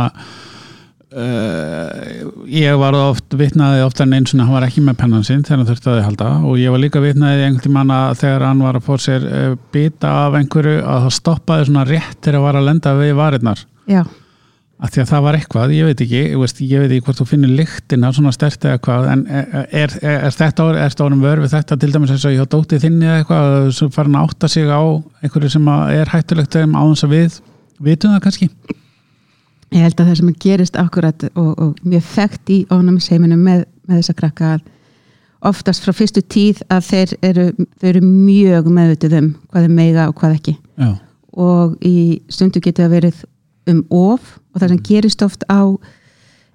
Uh, 1.08 2.28
ég 2.52 2.74
var 2.76 2.92
oft 2.92 3.32
vitnaði 3.40 3.80
ofta 3.80 4.04
en 4.04 4.12
eins 4.12 4.34
og 4.34 4.42
hann 4.42 4.52
var 4.52 4.66
ekki 4.66 4.82
með 4.84 4.98
pennan 5.00 5.22
sinn 5.24 5.40
þegar 5.40 5.62
hann 5.62 5.68
þurfti 5.70 5.88
að 5.88 5.94
þið 5.96 6.04
halda 6.04 6.26
og 6.44 6.58
ég 6.60 6.74
var 6.74 6.82
líka 6.82 7.00
vitnaði 7.00 7.46
einhvern 7.46 7.64
tímann 7.64 7.92
að 7.96 8.18
þegar 8.20 8.44
hann 8.44 8.60
var 8.66 8.76
að 8.76 8.84
fór 8.90 9.00
sér 9.00 9.24
uh, 9.24 9.54
bita 9.72 10.10
af 10.26 10.36
einhverju 10.36 10.74
að 10.82 11.06
það 11.06 11.14
stoppaði 11.16 11.68
svona 11.70 11.86
rétt 11.88 12.18
þegar 12.20 12.36
að 12.36 12.44
var 12.44 12.58
að 12.60 12.68
lenda 12.68 12.92
við 13.00 13.14
varirnar. 13.22 13.62
Já, 13.88 14.02
að 14.78 14.92
því 14.94 15.02
að 15.02 15.08
það 15.10 15.24
var 15.24 15.36
eitthvað, 15.38 15.72
ég 15.74 15.88
veit 15.88 16.02
ekki 16.04 16.20
veist, 16.38 16.60
ég 16.62 16.82
veit 16.82 16.92
ekki 16.92 17.04
hvort 17.08 17.18
þú 17.18 17.26
finnir 17.26 17.54
lyktina 17.58 18.10
svona 18.14 18.32
stert 18.34 18.66
eða 18.68 18.80
hvað, 18.86 19.06
en 19.10 19.22
er, 19.26 19.46
er, 19.66 19.94
er, 20.02 20.18
er 20.28 20.34
þetta 20.36 20.66
er 20.70 20.78
þetta 20.84 21.06
árum 21.08 21.24
vör 21.24 21.42
við 21.42 21.54
þetta 21.56 21.78
til 21.82 21.90
dæmis 21.94 22.12
eins 22.14 22.26
og 22.28 22.34
ég 22.36 22.46
á 22.46 22.52
dótið 22.52 22.84
þinni 22.84 23.08
eða 23.08 23.16
eitthvað, 23.22 23.56
sem 23.74 23.90
farin 23.96 24.18
að 24.18 24.28
átta 24.28 24.50
sig 24.52 24.70
á 24.70 24.82
einhverju 25.24 25.50
sem 25.56 25.70
að 25.72 25.94
er 25.96 26.12
hættulegt 26.12 26.54
þeim 26.54 26.76
á 26.78 26.82
þess 26.84 27.06
að 27.08 27.14
við 27.16 27.38
vitum 27.88 28.14
það 28.14 28.22
kannski? 28.28 28.48
Ég 29.74 29.84
held 29.84 29.98
að 29.98 30.10
það 30.10 30.20
sem 30.20 30.36
gerist 30.44 30.78
akkurat 30.80 31.26
og, 31.34 31.50
og 31.58 31.80
mjög 31.82 32.06
þekkt 32.14 32.52
í 32.54 32.58
ónæmisheiminum 32.70 33.42
með, 33.44 33.64
með 33.90 34.00
þessa 34.00 34.14
krakka 34.20 34.52
að 34.56 34.68
oftast 35.50 35.82
frá 35.84 35.94
fyrstu 35.94 36.22
tíð 36.22 36.62
að 36.70 36.86
þeir 36.86 37.16
eru, 37.26 37.48
þeir 37.82 37.90
eru 37.96 38.04
mjög 38.06 38.70
meðvitið 38.78 39.18
um 39.18 39.28
hvað 39.50 39.66
er 39.66 39.74
meiga 39.74 40.06
og 40.10 40.16
hvað 40.18 40.38
ekki 40.38 40.54
Já, 40.78 40.88
og 41.38 41.76
í 41.86 41.96
stundu 42.32 42.62
getur 42.62 42.86
það 42.86 42.94
verið 42.96 43.20
um 43.68 43.84
of 43.90 44.38
og 44.54 44.60
það 44.60 44.74
sem 44.74 44.82
gerist 44.88 45.22
oft 45.22 45.44
á 45.48 45.62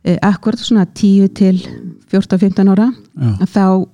eh, 0.03 0.17
akkurat 0.21 0.59
svona 0.59 0.85
10 0.85 1.33
til 1.37 1.61
14-15 2.11 2.73
ára 2.73 2.89
þá 3.45 3.87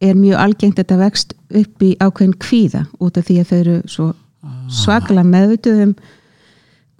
er 0.00 0.16
mjög 0.16 0.40
algengt 0.40 0.78
að 0.78 0.84
þetta 0.84 1.00
vext 1.02 1.34
upp 1.60 1.82
í 1.84 1.90
ákveðin 2.00 2.38
kvíða 2.40 2.86
út 3.00 3.18
af 3.20 3.26
því 3.28 3.36
að 3.40 3.50
þau 3.50 3.58
eru 3.58 3.76
svo 3.90 4.06
svakalega 4.72 5.28
meðvituð 5.28 5.82
um 5.84 5.94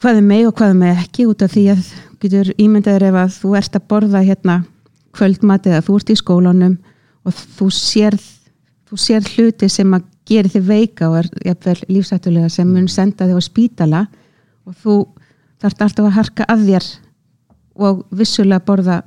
hvað 0.00 0.18
er 0.20 0.26
með 0.26 0.46
og 0.48 0.56
hvað 0.58 0.74
er 0.74 0.78
með 0.80 1.00
ekki 1.04 1.26
út 1.28 1.42
af 1.44 1.54
því 1.54 1.64
að 1.74 1.88
getur 2.20 2.52
ímyndaður 2.60 3.06
ef 3.08 3.18
að 3.22 3.34
þú 3.38 3.54
ert 3.60 3.76
að 3.76 3.86
borða 3.88 4.22
hérna 4.24 4.56
kvöldmat 5.16 5.68
eða 5.68 5.84
þú 5.86 5.96
ert 6.00 6.12
í 6.12 6.18
skólanum 6.20 6.76
og 7.26 7.36
þú 7.58 7.68
sér, 7.74 8.16
þú 8.88 9.00
sér 9.00 9.28
hluti 9.34 9.68
sem 9.72 9.96
að 9.96 10.06
gera 10.30 10.52
þig 10.52 10.66
veika 10.68 11.08
og 11.10 11.18
er 11.20 11.30
jafnvel 11.50 11.76
lífsættulega 11.90 12.50
sem 12.52 12.68
mun 12.68 12.88
senda 12.88 13.26
þig 13.28 13.40
á 13.40 13.42
spítala 13.44 14.02
og 14.68 14.76
þú 14.82 14.96
þarft 15.60 15.84
alltaf 15.86 16.08
að 16.08 16.16
harka 16.18 16.46
að 16.50 16.66
þér 16.68 16.88
og 17.80 18.04
vissulega 18.16 18.64
borða 18.66 19.00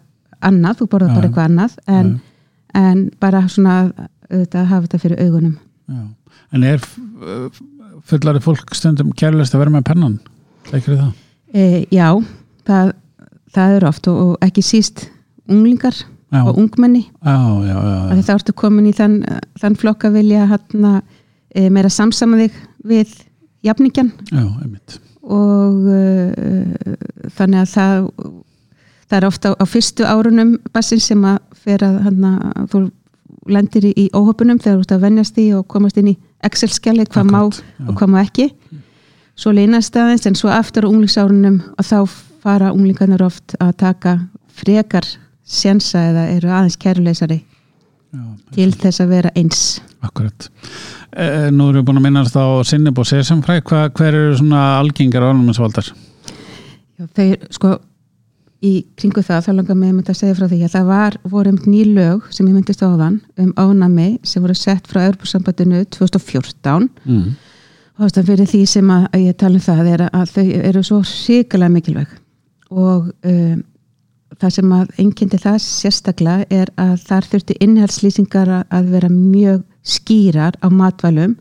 annað, 0.43 0.81
þú 0.81 0.87
borða 0.91 1.09
Já. 1.11 1.15
bara 1.17 1.29
eitthvað 1.29 1.49
annað 1.49 1.77
en, 1.87 2.13
en 2.77 3.03
bara 3.21 3.43
svona 3.51 3.75
auðvitað 4.29 4.59
að 4.61 4.69
hafa 4.71 4.87
þetta 4.87 5.01
fyrir 5.03 5.23
augunum 5.23 5.55
já. 5.87 6.03
En 6.53 6.63
er 6.69 6.81
fullari 8.09 8.41
fólk 8.43 8.73
stundum 8.77 9.11
kærlust 9.17 9.55
að 9.55 9.63
vera 9.63 9.73
með 9.73 9.85
pennan? 9.89 10.17
Leikir 10.71 10.97
það? 10.97 11.11
e, 11.53 11.63
Já, 11.93 12.07
það, 12.67 12.93
það 13.53 13.77
er 13.77 13.87
oft 13.89 14.09
og, 14.11 14.19
og 14.23 14.45
ekki 14.45 14.65
síst 14.65 15.07
unglingar 15.49 15.97
Já, 16.33 16.41
og 16.49 16.57
ungmenni 16.57 17.03
þá 17.21 18.33
ertu 18.33 18.55
komin 18.57 18.89
í 18.89 18.93
þann, 18.97 19.19
þann 19.61 19.77
flokk 19.77 20.07
að 20.09 20.17
vilja 20.17 20.47
hana, 20.49 20.93
e, 21.53 21.67
meira 21.69 21.91
samsama 21.93 22.39
þig 22.41 22.55
við 22.89 23.11
jafningjan 23.63 24.09
já, 24.31 24.41
einmitt. 24.63 24.97
Og 25.23 25.85
uh, 25.87 26.97
þannig 27.37 27.63
að 27.63 27.71
það 27.73 28.09
það 29.13 29.17
er 29.19 29.27
ofta 29.27 29.53
á, 29.53 29.53
á 29.61 29.65
fyrstu 29.69 30.05
árunum 30.07 30.57
bassins 30.73 31.07
sem 31.11 31.23
að 31.27 31.39
fer 31.63 31.83
að 31.85 31.99
hana, 32.07 32.33
þú 32.71 32.87
lendir 33.51 33.89
í, 33.89 33.93
í 33.93 34.05
óhöpunum 34.15 34.59
þegar 34.61 34.79
þú 34.79 34.85
ert 34.85 34.95
að 34.95 35.05
venjast 35.07 35.39
í 35.41 35.47
og 35.55 35.67
komast 35.71 35.99
inn 35.99 36.13
í 36.13 36.17
Excel-skjali 36.43 37.05
hvað 37.11 37.29
má 37.31 37.39
og 37.43 37.59
hvað 37.95 38.11
má 38.11 38.19
ekki. 38.23 38.49
Svo 39.39 39.53
leynast 39.55 39.95
aðeins 39.97 40.27
en 40.29 40.37
svo 40.37 40.51
aftur 40.53 40.87
á 40.87 40.91
unglingsárunum 40.91 41.61
og 41.77 41.87
þá 41.87 41.97
fara 42.43 42.73
unglingarnir 42.75 43.23
oft 43.23 43.55
að 43.63 43.73
taka 43.79 44.17
frekar 44.53 45.07
sjensa 45.47 46.03
eða 46.11 46.27
eru 46.35 46.51
aðeins 46.51 46.79
kæruleysari 46.79 47.39
til 48.53 48.69
þess 48.77 49.01
að 49.01 49.15
vera 49.15 49.31
eins. 49.39 49.63
Akkurat. 50.03 50.49
E, 51.13 51.25
nú 51.53 51.69
erum 51.69 51.81
við 51.81 51.87
búin 51.89 51.99
að 52.01 52.05
minnast 52.07 52.37
á 52.37 52.45
Sinneb 52.65 52.97
og 52.97 53.05
Sesamfræ, 53.05 53.59
Hva, 53.61 53.87
hver 53.93 54.13
eru 54.17 54.37
svona 54.39 54.61
algengar 54.79 55.27
ánumensvaldar? 55.29 55.91
Já, 56.97 57.05
þeir, 57.17 57.35
sko, 57.53 57.75
í 58.63 58.73
kringu 58.97 59.21
það, 59.25 59.45
þá 59.45 59.51
langar 59.57 59.77
mig 59.77 60.09
að 60.09 60.17
segja 60.17 60.35
frá 60.37 60.47
því 60.47 60.59
að 60.65 60.75
það 60.77 60.85
var, 60.89 61.17
voru 61.33 61.51
um 61.53 61.59
ný 61.67 61.81
lög 61.93 62.29
sem 62.33 62.47
ég 62.47 62.55
myndist 62.55 62.81
á 62.81 62.89
þann 62.89 63.19
um 63.43 63.51
ánami 63.59 64.07
sem 64.23 64.43
voru 64.45 64.55
sett 64.57 64.87
frá 64.89 65.03
Örbúrsambandinu 65.09 65.83
2014 65.97 66.89
Mm. 67.05 67.35
og 67.99 68.05
ástæðan 68.07 68.29
fyrir 68.31 68.49
því 68.49 68.63
sem 68.67 68.89
að, 68.89 69.03
að 69.13 69.25
ég 69.27 69.37
tala 69.37 69.59
um 69.59 69.65
það 69.67 69.91
er 69.93 70.05
að 70.09 70.31
þau 70.33 70.47
eru 70.71 70.83
svo 70.87 71.01
síkilega 71.05 71.73
mikilvæg 71.75 72.15
og 72.71 73.11
um, 73.27 73.59
það 74.39 74.55
sem 74.55 74.71
að 74.73 74.95
einkynnti 75.03 75.37
það 75.43 75.59
sérstaklega 75.61 76.47
er 76.49 76.71
að 76.81 76.95
þar 77.05 77.27
þurfti 77.33 77.59
innhaldslýsingar 77.61 78.53
að 78.63 78.89
vera 78.95 79.11
mjög 79.13 79.61
skýrar 79.83 80.57
á 80.63 80.67
matvælum 80.71 81.35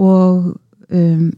og 0.00 0.56
um, 0.88 1.30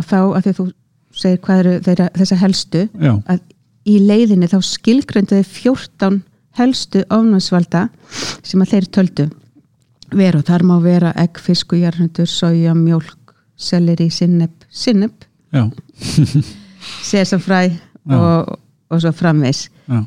þá 0.00 0.18
að 0.20 0.46
því 0.46 0.54
þú 0.58 0.66
segir 1.14 1.40
hvað 1.44 1.62
eru 1.62 1.74
þeirra, 1.86 2.08
þessa 2.18 2.38
helstu 2.40 2.84
Já, 3.00 3.12
að 3.30 3.42
í 3.84 3.98
leiðinni 4.02 4.48
þá 4.50 4.58
skilgrönduði 4.66 5.44
14 5.46 6.22
helstu 6.58 7.02
ofnæsvalda 7.12 7.88
sem 8.46 8.62
að 8.62 8.74
þeir 8.74 8.88
töldu. 8.94 9.26
Vera 10.14 10.38
og 10.38 10.46
þar 10.46 10.64
má 10.68 10.74
vera 10.84 11.12
egg, 11.18 11.40
fisku, 11.42 11.78
jarnundur, 11.80 12.28
soja, 12.30 12.74
mjólk 12.76 13.34
selleri, 13.56 14.08
sinneb, 14.12 14.52
sinneb 14.70 15.24
sesamfræ 17.10 17.60
og, 18.10 18.56
og 18.90 19.02
svo 19.02 19.12
framvegs 19.14 19.68
já, 19.86 20.00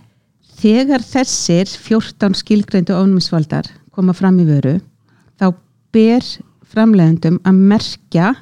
þegar 0.60 1.06
þessir 1.06 1.72
14 1.72 2.36
skilgreindu 2.42 2.96
ofnæsvaldar 2.98 3.70
koma 3.96 4.16
fram 4.18 4.42
í 4.44 4.48
vöru 4.48 4.76
þá 5.38 5.48
ber 5.96 6.26
framleiðendum 6.68 7.40
að 7.48 7.62
merkja 7.72 8.34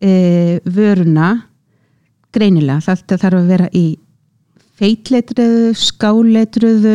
e, 0.00 0.60
vöruna 0.64 1.32
greinilega, 2.34 2.84
þetta 2.84 3.18
þarf 3.20 3.40
að 3.40 3.50
vera 3.50 3.70
í 3.74 3.86
feitleitruðu, 4.80 5.72
skáleitruðu 5.76 6.94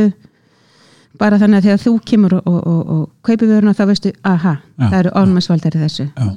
bara 1.20 1.40
þannig 1.40 1.62
að 1.62 1.68
þegar 1.68 1.84
þú 1.84 1.94
kemur 2.10 2.38
og, 2.40 2.48
og, 2.50 2.62
og, 2.72 2.96
og 2.96 3.04
kaupir 3.28 3.52
vöruna 3.52 3.76
þá 3.76 3.84
veistu, 3.92 4.12
aha, 4.28 4.58
Já, 4.76 4.88
það 4.88 4.98
eru 5.02 5.14
ofnæsvaldar 5.22 5.78
í 5.78 5.84
þessu. 5.84 6.08
Já, 6.10 6.32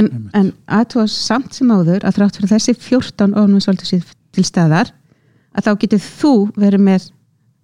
en, 0.00 0.10
en 0.38 0.52
aðtóa 0.78 1.08
samt 1.12 1.56
sem 1.56 1.72
áður 1.72 2.06
að 2.06 2.20
þrátt 2.20 2.38
fyrir 2.38 2.52
þessi 2.54 2.76
14 2.86 3.36
ofnæsvaldur 3.42 3.90
sér 3.90 4.06
til 4.36 4.46
staðar 4.46 4.92
að 5.56 5.66
þá 5.66 5.72
getur 5.82 6.04
þú 6.04 6.34
verið 6.56 6.84
með 6.86 7.08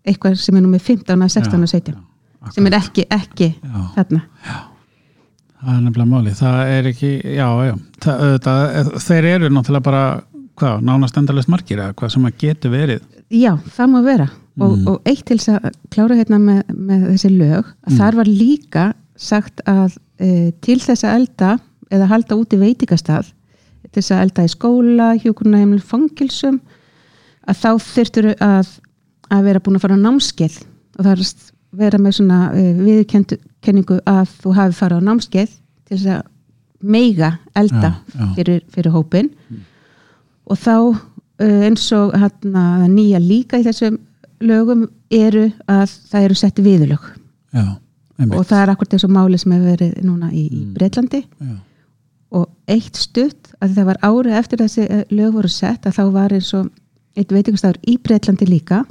eitthvað 0.04 0.40
sem 0.42 0.58
er 0.58 0.64
nú 0.64 0.73
með 0.75 0.84
15, 0.90 1.28
16 1.38 1.64
og 1.64 1.73
17 1.73 2.02
já, 2.44 2.52
sem 2.54 2.66
er 2.70 2.76
ekki, 2.78 3.06
ekki 3.10 3.48
Já. 3.62 3.80
þarna 3.96 4.22
það 5.64 5.74
er 5.78 5.82
nefnilega 5.86 6.10
máli. 6.10 6.32
Það 6.36 6.70
er 6.74 6.88
ekki, 6.90 7.10
já, 7.38 7.46
já, 7.64 7.74
það, 8.04 8.22
auðvitað, 8.26 8.88
þeir 9.06 9.28
eru 9.30 9.48
náttúrulega 9.54 9.86
bara, 9.86 10.02
hvað, 10.60 10.82
nánast 10.90 11.16
endalist 11.20 11.48
margir 11.52 11.80
eða 11.80 11.94
hvað 11.98 12.12
sem 12.14 12.26
að 12.28 12.34
getur 12.42 12.74
verið. 12.74 13.06
Já, 13.32 13.52
það 13.76 13.88
má 13.94 14.00
vera 14.04 14.26
og, 14.60 14.74
Mm. 14.76 14.86
og 14.92 15.00
eitt 15.08 15.24
til 15.26 15.38
þess 15.40 15.54
að 15.56 15.78
klára 15.90 16.14
hérna 16.18 16.38
með, 16.38 16.60
með 16.70 17.06
þessi 17.14 17.30
lög 17.32 17.64
Mm. 17.88 17.96
þar 17.98 18.14
var 18.20 18.24
líka 18.28 18.84
sagt 19.16 19.60
að 19.66 19.96
e, 20.20 20.52
til 20.60 20.78
þess 20.78 21.02
að 21.04 21.14
elda 21.16 21.58
eða 21.90 22.06
halda 22.12 22.36
út 22.36 22.52
í 22.54 22.60
veitingastað 22.60 23.32
til 23.90 24.02
þess 24.02 24.10
að 24.14 24.22
elda 24.22 24.44
í 24.44 24.52
skóla, 24.52 25.08
hjókunarheimil 25.18 25.80
fangilsum 25.82 26.60
að 27.48 27.56
þá 27.56 27.70
þyrftur 27.82 28.28
að, 28.38 28.68
að 29.30 29.42
vera 29.48 29.60
búin 29.60 29.76
að 29.76 29.80
fara 29.88 29.96
á 29.98 30.04
námskeið 30.04 30.60
og 30.98 31.04
það 31.04 31.12
er 31.16 31.24
vera 31.78 32.00
með 32.00 32.16
svona 32.19 32.38
e, 32.54 32.64
viðkenningu 32.78 34.00
að 34.09 34.33
þú 34.43 34.54
hafi 34.59 34.78
farið 34.78 35.02
á 35.02 35.07
námskeið 35.09 35.52
til 35.54 35.97
þess 35.97 36.11
að 36.14 36.23
meiga 36.85 37.31
elda 37.57 37.90
Já, 37.95 38.19
já. 38.19 38.26
Fyrir, 38.37 38.64
fyrir 38.73 38.93
hópin 38.93 39.31
og 40.45 40.59
þá 40.61 40.75
uh, 40.85 41.61
eins 41.64 41.87
og 41.97 42.12
það 42.12 42.88
nýja 42.93 43.21
líka 43.23 43.61
í 43.61 43.64
þessum 43.64 43.97
lögum 44.45 44.87
eru 45.14 45.47
að 45.71 45.95
það 46.11 46.26
eru 46.26 46.37
sett 46.37 46.61
viðlög 46.61 47.07
og 47.54 48.43
það 48.47 48.59
er 48.61 48.73
akkur 48.75 48.90
þessu 48.93 49.09
máli 49.11 49.38
sem 49.40 49.54
hefur 49.54 49.71
verið 49.73 49.95
núna 50.04 50.28
í, 50.35 50.45
í 50.52 50.64
Breitlandi 50.75 51.23
Já, 51.25 51.54
og 52.35 52.49
eitt 52.71 52.99
stutt 52.99 53.54
að 53.62 53.76
það 53.78 53.88
var 53.93 54.00
árið 54.02 54.38
eftir 54.40 54.62
þessi 54.64 54.85
eh, 54.88 55.04
lög 55.14 55.37
voru 55.38 55.50
sett 55.52 55.87
að 55.87 55.99
þá 55.99 56.04
var 56.14 56.35
eins 56.35 56.50
og 56.59 56.69
eitt 57.14 57.33
veitingastafur 57.33 57.78
í 57.87 57.97
Breitlandi 58.02 58.49
líka 58.50 58.83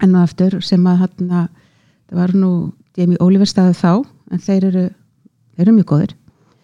enn 0.00 0.14
og 0.16 0.26
aftur 0.28 0.58
sem 0.64 0.84
að 0.88 1.02
hérna, 1.04 1.46
það 2.10 2.20
var 2.20 2.34
nú 2.36 2.52
Demi 2.98 3.16
Oliver 3.22 3.48
staðu 3.48 3.76
þá 3.78 3.92
en 4.30 4.42
þeir 4.42 4.66
eru, 4.70 4.84
þeir 5.54 5.66
eru 5.66 5.76
mjög 5.78 5.88
góðir. 5.92 6.16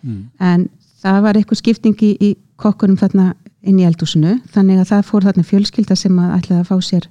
Mm. 0.07 0.19
en 0.39 0.69
það 1.03 1.23
var 1.25 1.39
eitthvað 1.39 1.59
skipting 1.63 2.03
í, 2.03 2.37
kokkunum 2.61 2.99
þarna 3.01 3.31
inn 3.67 3.81
í 3.81 3.87
eldúsinu 3.89 4.37
þannig 4.55 4.83
að 4.83 4.91
það 4.93 5.09
fór 5.09 5.25
þarna 5.27 5.47
fjölskylda 5.49 5.97
sem 5.99 6.19
að 6.23 6.35
ætlaði 6.37 6.61
að 6.61 6.69
fá 6.69 6.77
sér 6.85 7.09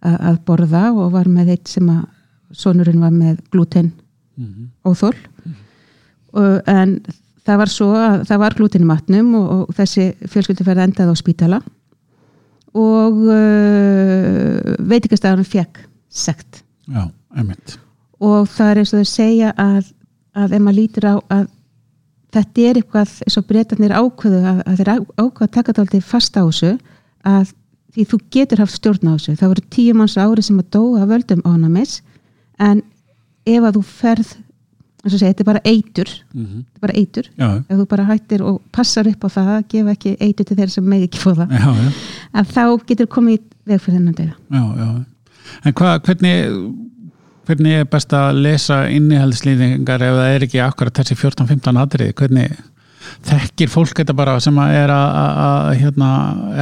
að, 0.00 0.36
borða 0.46 0.84
og 0.92 1.10
var 1.12 1.28
með 1.28 1.56
eitt 1.56 1.68
sem 1.68 1.88
að 1.90 2.04
sonurinn 2.56 3.02
var 3.02 3.12
með 3.14 3.40
glúten 3.52 3.90
Mm. 4.40 4.70
óþól 4.86 5.12
og, 6.32 6.62
en 6.70 6.94
það 7.44 7.58
var 7.60 7.70
svo 7.72 7.88
að 7.98 8.22
það 8.28 8.40
var 8.40 8.54
glúten 8.56 8.84
í 8.84 8.88
matnum 8.88 9.34
og, 9.36 9.48
og 9.66 9.74
þessi 9.76 10.06
fjölskyldi 10.30 10.64
ferði 10.64 10.84
endaði 10.86 11.12
á 11.12 11.16
spítala. 11.18 11.58
Og 12.78 13.18
uh, 13.26 14.76
veitingastæðanum 14.86 15.48
fekk 15.48 15.82
sekt. 16.08 16.62
Já, 16.86 17.10
einmitt. 17.36 17.78
og 18.20 18.48
það 18.50 18.70
er 18.70 18.82
eins 18.82 18.92
og 18.94 19.00
þau 19.00 19.12
segja 19.12 19.54
að, 19.56 19.94
að 20.34 20.56
ef 20.56 20.64
maður 20.64 20.78
lítur 20.80 21.08
á 21.08 21.14
að 21.30 21.46
þetta 22.34 22.66
er 22.66 22.80
eitthvað 22.80 23.14
eins 23.26 23.38
og 23.40 23.48
breytanir 23.48 23.96
ákveðu 23.96 24.42
að, 24.42 24.60
að 24.66 24.80
þeir 24.80 24.92
ákveðu 24.94 25.46
að 25.46 25.54
taka 25.56 25.72
þetta 25.72 25.84
aldrei 25.86 26.04
fast 26.12 26.38
á 26.38 26.42
þessu 26.42 26.74
að 27.26 27.54
því 27.90 28.06
þú 28.12 28.20
getur 28.30 28.62
haft 28.62 28.76
stjórn 28.76 29.10
á 29.10 29.12
þessu. 29.16 29.32
Það 29.40 29.50
voru 29.50 29.64
tíu 29.74 29.96
manns 29.98 30.14
ári 30.20 30.44
sem 30.46 30.60
að 30.62 30.68
dóa 30.76 31.08
völdum 31.10 31.42
ónamis 31.42 31.96
en 32.62 32.84
ef 33.48 33.66
að 33.66 33.80
þú 33.80 33.82
ferð 33.88 34.30
eins 35.00 35.14
og 35.14 35.16
segja, 35.16 35.32
þetta 35.32 35.44
er 35.44 35.48
bara 35.48 35.62
eitur 35.64 36.10
mhm, 36.34 36.60
þetta 36.60 36.76
er 36.76 36.84
bara 36.84 36.96
eitur, 36.98 37.28
já, 37.32 37.46
ef 37.56 37.78
þú 37.78 37.86
bara 37.88 38.04
hættir 38.10 38.42
og 38.44 38.58
passar 38.74 39.08
upp 39.08 39.24
á 39.24 39.28
það, 39.32 39.52
gefa 39.72 39.94
ekki 39.94 40.12
eitur 40.20 40.48
til 40.48 40.56
þeir 40.58 40.72
sem 40.74 40.90
með 40.92 41.06
ekki 41.06 41.22
fóða, 41.22 41.46
að 42.36 42.52
þá 42.52 42.64
getur 42.90 43.08
komið 43.14 43.38
í 43.38 43.40
veg 43.70 43.80
fyrir 43.80 43.96
þennan 43.96 44.18
já. 44.76 44.90
En 45.64 45.76
hvað, 45.80 46.02
hvernig 46.04 46.52
hvernig 47.48 47.80
er 47.80 47.88
best 47.90 48.12
að 48.16 48.42
lesa 48.44 48.82
innihaldslýðingar 48.92 50.04
ef 50.06 50.18
það 50.18 50.34
er 50.34 50.44
ekki 50.46 50.60
akkurat 50.64 51.00
þessi 51.00 51.16
14-15 51.18 51.80
atriði, 51.80 52.16
hvernig 52.20 52.60
þekkir 53.26 53.72
fólk 53.72 53.96
þetta 54.00 54.14
bara 54.16 54.36
sem 54.42 54.58
að 54.60 54.76
er 54.82 54.92
að, 54.94 55.08
að, 55.22 55.40
að 55.46 55.80
hérna, 55.80 56.10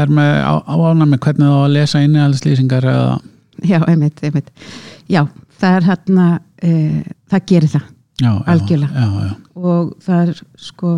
er 0.02 0.14
með 0.18 0.32
ánæmi 0.70 1.20
hvernig 1.26 1.52
þá 1.52 1.58
að 1.58 1.74
lesa 1.76 2.02
innihaldslýsingar 2.06 2.88
eða, 2.92 3.18
já, 3.66 3.78
einmitt, 3.90 4.24
einmitt. 4.24 4.50
Já, 5.10 5.22
það 5.60 5.76
er 5.78 5.88
hérna 5.90 6.26
e, 6.62 6.72
það 7.30 7.46
gerir 7.52 7.72
það 7.74 7.86
já, 8.22 8.32
Algjörlega. 8.54 9.04
já, 9.04 9.28
já, 9.28 9.62
og 9.62 9.94
það 10.04 10.24
er 10.24 10.42
sko 10.68 10.96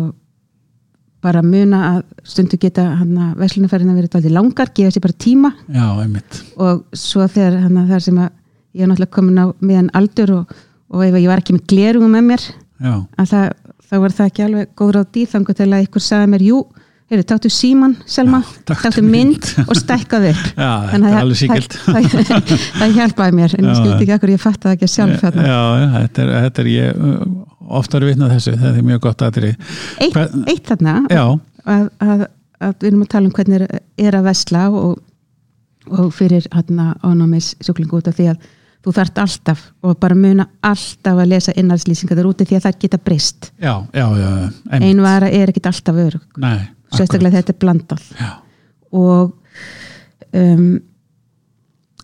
bara 1.21 1.43
muna 1.45 1.79
að 1.91 1.99
stundu 2.25 2.57
geta 2.61 2.87
hann 2.97 3.17
veslunarferðina 3.37 3.93
verið 3.93 4.13
dálítið 4.15 4.33
langar, 4.33 4.71
gefa 4.73 4.93
sér 4.95 5.03
bara 5.03 5.17
tíma. 5.21 5.51
Og 6.57 6.79
svo 6.97 7.27
þegar 7.29 7.59
hann 7.61 7.77
það 7.91 8.05
sem 8.07 8.21
að 8.23 8.31
ég 8.75 8.83
er 8.85 8.91
náttúrulega 8.91 9.15
komin 9.17 9.41
á 9.41 9.45
miðan 9.61 9.89
aldur 9.97 10.35
og, 10.41 10.53
og 10.91 11.05
ef 11.07 11.15
ég 11.19 11.27
var 11.31 11.41
ekki 11.43 11.55
með 11.57 11.65
glerugum 11.71 12.13
með 12.17 12.27
mér. 12.33 12.45
Að 12.81 13.31
það, 13.33 13.49
þá 13.89 13.95
var 14.05 14.13
það 14.19 14.29
ekki 14.31 14.45
alveg 14.47 14.69
góður 14.79 15.01
á 15.01 15.03
dýrþangu 15.17 15.57
til 15.59 15.67
að 15.71 15.83
ykkur 15.87 16.03
sagði 16.05 16.29
mér, 16.33 16.45
jú, 16.47 16.61
heyrðu, 17.11 17.25
taktu 17.27 17.49
síman 17.51 17.93
Selma, 18.07 18.39
Já, 18.41 18.61
taktu 18.71 18.87
taktu 18.87 19.01
mynd. 19.03 19.47
og 19.67 19.75
já 20.55 20.69
Þannig 20.93 21.07
að 21.09 21.11
er 21.11 21.17
alveg 21.25 21.39
síkild 21.41 21.73
það, 21.75 22.05
það, 22.29 22.53
það 22.79 22.93
hjálpaði 22.95 23.35
mér 23.41 23.55
en 23.57 23.65
ég 23.67 23.73
Já. 23.73 23.79
skildi 23.81 24.05
ekki 24.05 24.13
akkur, 24.15 24.31
ég 24.31 24.41
fatt 24.45 24.61
það 24.63 24.75
ekki 24.77 24.89
sjálf 24.93 25.25
já, 25.51 25.59
já, 25.81 25.87
þetta 25.97 26.23
er, 26.23 26.31
þetta 26.45 26.63
er 26.63 26.69
ég 26.71 27.01
uh, 27.09 27.25
ofta 27.81 27.99
er 27.99 28.05
vitnað 28.07 28.31
þessu, 28.37 28.53
þetta 28.63 28.71
er 28.79 28.87
mjög 28.87 29.03
gott 29.09 29.25
atrið 29.27 29.51
eitt, 29.51 30.15
Hvern- 30.15 30.47
eitt 30.55 30.71
þarna 30.71 30.95
já, 31.11 31.23
að, 31.75 31.85
að, 32.07 32.23
að 32.63 32.73
við 32.79 32.89
erum 32.93 33.03
að 33.05 33.11
tala 33.17 33.27
um 33.29 33.35
hvernig 33.35 33.59
er, 33.67 33.67
er 34.07 34.17
að 34.21 34.27
vesla 34.31 34.63
og, 34.71 34.95
og 35.91 36.09
fyrir 36.15 36.47
hérna 36.55 36.87
ónámis 37.03 37.51
sjúklingu 37.59 37.99
út 37.99 38.07
af 38.07 38.15
því 38.17 38.31
að 38.33 38.49
þú 38.81 38.93
þart 38.97 39.21
alltaf 39.23 39.63
og 39.85 39.97
bara 40.01 40.17
muna 40.17 40.47
alltaf 40.65 41.19
að 41.21 41.31
lesa 41.33 41.55
innhalslýsingar 41.57 42.17
þar 42.19 42.29
úti 42.31 42.47
því 42.49 42.57
að 42.57 42.67
það 42.67 42.79
geta 42.85 43.01
breyst. 43.01 43.51
Já, 43.61 43.73
já, 43.93 44.05
já 44.17 44.29
einmitt. 44.31 44.87
ein 44.87 45.03
vara 45.05 45.29
er 45.29 45.51
ekkit 45.51 45.69
alltaf 45.71 45.99
örug 46.05 46.39
Nei, 46.41 46.57
sérstaklega 46.95 47.41
þetta 47.41 47.53
er 47.55 47.59
blandað. 47.61 48.07
Já, 48.19 48.31
og 48.91 49.35
um, 50.33 50.65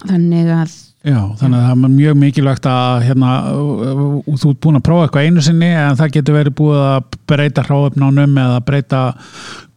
þannig 0.06 0.54
að 0.54 0.78
já, 1.08 1.20
þannig 1.40 1.58
að 1.58 1.64
það 1.66 1.86
er 1.88 1.94
mjög 1.94 2.20
mikilvægt 2.22 2.68
að 2.72 3.06
hérna, 3.08 3.32
uh, 3.54 4.36
þú 4.36 4.52
ert 4.52 4.62
búin 4.66 4.80
að 4.80 4.86
prófa 4.88 5.08
eitthvað 5.08 5.30
einu 5.30 5.46
sinni 5.48 5.72
en 5.72 5.98
það 6.00 6.14
getur 6.18 6.38
verið 6.38 6.56
búið 6.60 6.84
að 6.84 7.18
breyta 7.32 7.66
hráefnánum 7.68 8.38
eða 8.44 8.62
breyta 8.68 9.02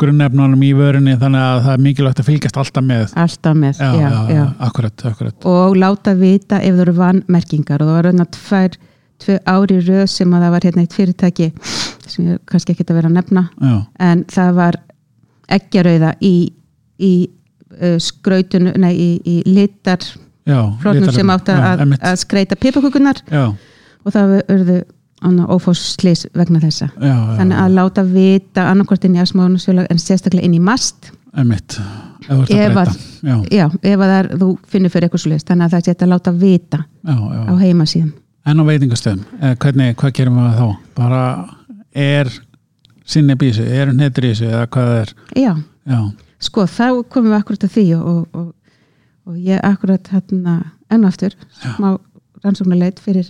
grunnefnánum 0.01 0.67
í 0.67 0.71
vörunni 0.77 1.17
þannig 1.21 1.47
að 1.47 1.65
það 1.67 1.73
er 1.77 1.83
mikilvægt 1.87 2.23
að 2.23 2.31
fylgjast 2.31 2.61
alltaf 2.65 2.87
með. 2.91 3.17
Alltaf 3.25 3.59
með 3.63 3.83
já, 3.83 3.91
já, 4.01 4.15
já, 4.35 4.45
akkurat, 4.69 5.09
akkurat. 5.13 5.51
Og 5.51 5.81
láta 5.81 6.17
vita 6.19 6.61
ef 6.61 6.77
það 6.77 6.87
eru 6.87 6.97
vannmerkingar 7.01 7.85
og 7.85 7.91
það 7.91 7.99
var 7.99 8.09
raun 8.11 8.25
að 8.25 8.33
tvær 8.39 8.79
tvö 9.21 9.37
ári 9.49 9.81
röð 9.85 10.07
sem 10.09 10.33
að 10.33 10.47
það 10.47 10.55
var 10.55 10.67
hérna 10.67 10.85
eitt 10.85 10.97
fyrirtæki 10.97 11.51
sem 12.11 12.31
ég 12.31 12.41
kannski 12.49 12.75
ekki 12.75 12.87
að 12.89 12.97
vera 12.99 13.11
að 13.11 13.19
nefna 13.19 13.43
já, 13.53 13.75
en 14.07 14.25
það 14.33 14.57
var 14.57 14.79
eggjarauða 15.51 16.15
í, 16.25 16.35
í 16.97 17.13
uh, 17.77 17.99
skrautunu, 18.03 18.75
nei, 18.81 18.93
í, 18.95 19.11
í 19.27 19.37
litar 19.51 20.05
flótnum 20.47 21.13
sem 21.15 21.33
átt 21.35 21.53
að, 21.53 21.85
að 21.99 22.17
skreita 22.23 22.59
pipakukunar 22.61 23.23
og 23.31 24.15
það 24.15 24.37
urðu 24.47 24.81
ófórsleis 25.53 26.25
vegna 26.33 26.61
þessa. 26.63 26.89
Já, 26.97 27.11
já, 27.11 27.17
þannig 27.41 27.59
að 27.61 27.75
láta 27.77 28.05
vita 28.09 28.69
annarkvort 28.71 29.05
inn 29.05 29.19
í 29.19 29.21
asmáðunasfjölag 29.21 29.91
en 29.93 30.01
sérstaklega 30.01 30.49
inn 30.49 30.57
í 30.57 30.63
mast. 30.65 31.11
Einmitt. 31.37 31.77
Ef 32.31 32.49
það 32.49 34.15
er, 34.17 34.31
þú 34.41 34.49
finnur 34.71 34.93
fyrir 34.93 35.07
eitthvað 35.07 35.25
svoleiðis. 35.25 35.47
Þannig 35.51 35.67
að 35.67 35.75
það 35.75 35.85
sé 35.85 35.95
að 35.97 36.13
láta 36.15 36.33
vita 36.33 36.81
já, 36.81 37.17
já. 37.17 37.43
á 37.47 37.55
heimasíðum. 37.61 38.13
En 38.49 38.63
á 38.63 38.65
veitingastöðum, 38.65 39.25
eh, 39.41 39.57
hvernig, 39.61 39.97
hvað 40.01 40.15
gerum 40.17 40.39
við 40.41 40.55
þá? 40.57 40.69
Bara 40.97 41.25
er 41.93 42.31
sinni 43.05 43.37
bísu, 43.37 43.67
er 43.67 43.93
netur 43.93 44.25
í 44.25 44.33
þessu 44.33 44.49
eða 44.49 44.65
hvað 44.73 44.95
er? 44.97 45.13
já, 45.37 45.53
Já, 45.91 46.01
sko 46.41 46.65
þá 46.69 46.87
komum 47.11 47.33
við 47.33 47.39
akkurat 47.41 47.67
að 47.67 47.75
því 47.75 47.85
og, 47.97 48.19
og, 48.37 48.49
og 49.29 49.37
ég 49.37 49.61
akkurat 49.67 50.13
hérna 50.13 50.57
enn 50.91 51.05
og 51.05 51.13
aftur 51.13 51.37
smá 51.61 51.93
rannsóknarleit 52.45 53.01
fyrir 53.03 53.29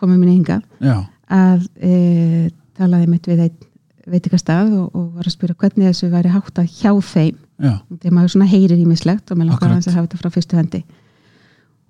komið 0.00 0.20
minni 0.20 0.36
hingað 0.38 0.62
já, 0.80 0.96
að 1.30 1.66
e, 1.82 2.50
talaði 2.78 3.10
mitt 3.10 3.28
við 3.28 3.44
einn 3.48 3.66
veitikastað 4.10 4.72
og, 4.78 4.88
og 4.96 5.06
var 5.18 5.28
að 5.28 5.34
spyrja 5.34 5.58
hvernig 5.60 5.90
þessu 5.90 6.08
væri 6.12 6.32
hátt 6.32 6.58
að 6.60 6.72
hjá 6.72 6.90
þeim. 7.10 7.36
Þegar 7.60 8.16
maður 8.16 8.32
svona 8.34 8.48
heyrir 8.50 8.80
ímislegt 8.80 9.30
og 9.30 9.38
mér 9.38 9.50
langar 9.50 9.74
að 9.74 9.90
hafa 9.92 10.06
þetta 10.06 10.20
frá 10.22 10.32
fyrstu 10.34 10.58
hendi. 10.58 10.80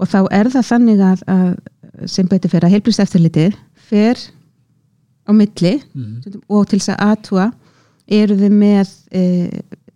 Og 0.00 0.11
þá 0.11 0.18
er 0.35 0.50
það 0.50 0.68
þannig 0.70 1.02
að, 1.06 1.24
að 1.30 2.11
sem 2.11 2.28
betur 2.28 2.52
fyrir 2.52 2.66
að 2.66 2.74
heilbrist 2.74 3.02
eftirlitið 3.04 3.56
fer 3.90 4.20
á 5.28 5.30
milli 5.37 5.74
mhm, 5.92 6.40
og 6.48 6.68
til 6.70 6.80
þess 6.80 6.94
að 6.94 7.02
aðtúa 7.06 7.48
eru 8.20 8.37
þið 8.40 8.54
með 8.56 8.94
e, 9.14 9.24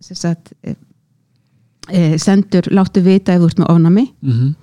sem 0.05 0.19
sagt, 0.19 0.53
e, 0.63 0.77
e, 1.91 2.19
sendur 2.19 2.69
láttu 2.75 3.03
vita 3.05 3.35
ef 3.35 3.43
þú 3.43 3.51
ert 3.51 3.61
með 3.63 3.73
ofnami 3.75 4.07
mhm, 4.25 4.55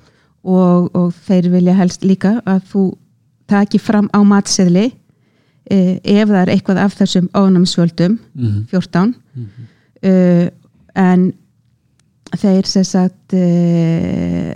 og, 0.42 0.90
og 0.98 1.12
þeir 1.28 1.52
vilja 1.54 1.78
helst 1.78 2.06
líka 2.08 2.40
að 2.50 2.64
þú 2.72 2.86
taki 3.52 3.82
fram 3.82 4.10
á 4.16 4.20
matseðli 4.26 4.88
e, 5.70 6.00
ef 6.02 6.28
það 6.30 6.40
er 6.42 6.54
eitthvað 6.56 6.82
af 6.86 6.98
þessum 7.00 7.30
ofnamisvöldum 7.34 8.18
mhm, 8.34 8.66
14 8.72 9.14
mhm, 9.14 9.70
uh, 10.08 10.48
en 11.02 11.32
þeir 12.42 12.68
sem 12.68 12.86
sagt 12.88 13.36
uh, 13.36 14.52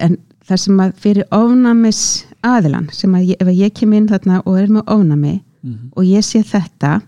en 0.00 0.16
það 0.44 0.60
sem 0.60 0.80
að 0.84 0.94
fyrir 1.00 1.26
ofnamis 1.34 2.02
aðilan 2.44 2.88
sem 2.92 3.12
að 3.16 3.32
ég, 3.32 3.40
ef 3.40 3.48
að 3.48 3.60
ég 3.60 3.74
kem 3.76 3.94
inn 3.96 4.08
þarna 4.10 4.42
og 4.44 4.58
er 4.60 4.70
með 4.72 4.88
ofnami 4.92 5.34
mhm, 5.64 5.92
og 5.94 6.08
ég 6.08 6.24
sé 6.26 6.42
þetta 6.44 6.98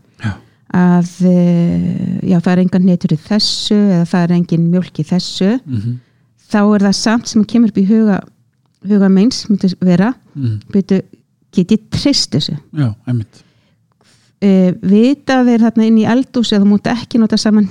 að 0.77 1.11
uh, 1.29 2.21
já 2.27 2.37
það 2.39 2.53
er 2.53 2.63
engan 2.65 2.87
netur 2.87 3.15
í 3.17 3.21
þessu 3.29 3.77
eða 3.79 4.05
það 4.11 4.27
er 4.27 4.35
engin 4.37 4.69
mjölk 4.73 5.01
í 5.01 5.07
þessu 5.09 5.51
mhm, 5.59 5.97
þá 6.51 6.61
er 6.63 6.87
það 6.89 6.97
samt 7.01 7.33
sem 7.33 7.47
kemur 7.49 7.73
upp 7.73 7.81
í 7.81 7.87
huga 7.89 8.21
huga 8.87 9.09
meins, 9.11 9.45
vera 9.81 10.13
mhm, 10.35 10.61
byrju, 10.75 11.03
get 11.57 11.75
ég 11.75 11.91
trist 11.93 12.37
þessu? 12.37 12.57
Já, 12.77 12.91
einmitt, 13.09 13.43
uh, 14.45 14.71
vita 14.93 15.41
þeir 15.47 15.67
þarna 15.67 15.89
inn 15.89 15.99
í 16.03 16.07
eldús 16.17 16.53
eða 16.53 16.65
þú 16.65 16.71
múti 16.75 16.93
ekki 16.93 17.23
nota 17.23 17.41
saman 17.41 17.69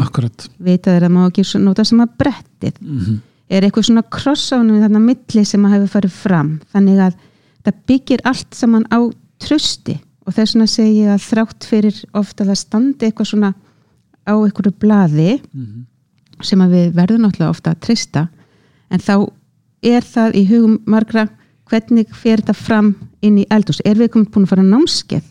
akkurat, 0.00 0.48
vita 0.58 0.96
þeir 0.96 1.08
að 1.08 1.16
má 1.16 1.24
ekki 1.28 1.46
nota 1.62 1.86
saman 1.86 2.10
brettið. 2.18 2.76
Mhm, 2.80 3.18
er 3.50 3.66
eitthvað 3.66 3.88
svona 3.88 4.06
krossánu 4.06 4.82
þarna 4.82 5.02
milli 5.02 5.44
sem 5.46 5.64
að 5.66 5.76
hefur 5.76 5.94
farið 5.96 6.18
fram? 6.18 6.52
Þannig 6.74 7.02
að 7.06 7.18
það 7.64 7.82
byggir 7.90 8.20
allt 8.24 8.54
saman 8.54 8.86
á 8.90 8.98
trösti 9.40 9.96
og 10.30 10.36
þess 10.36 10.54
vegna 10.54 10.70
segi 10.70 11.02
ég 11.02 11.10
að 11.10 11.26
þrátt 11.26 11.66
fyrir 11.66 11.96
ofta 12.14 12.44
að 12.44 12.52
það 12.52 12.60
standi 12.60 13.08
eitthvað 13.08 13.30
svona 13.32 13.50
á 14.22 14.34
einhverju 14.36 14.72
blaði 14.78 15.32
mhm, 15.40 15.84
sem 16.46 16.62
að 16.62 16.76
við 16.76 16.92
verðum 17.00 17.24
náttúrulega 17.26 17.54
ofta 17.56 17.74
að 17.74 17.82
trista 17.88 18.28
en 18.90 19.02
þá 19.02 19.14
er 19.90 20.06
það 20.06 20.38
í 20.38 20.44
hugum 20.46 20.76
margra 20.90 21.26
hvernig 21.70 22.14
fer 22.14 22.42
þetta 22.42 22.54
fram 22.56 22.92
inn 23.24 23.40
í 23.42 23.48
eldús 23.52 23.82
er 23.86 23.98
við 23.98 24.12
komið 24.14 24.30
búin 24.34 24.46
að 24.46 24.52
fara 24.54 24.66
námskeið? 24.66 25.26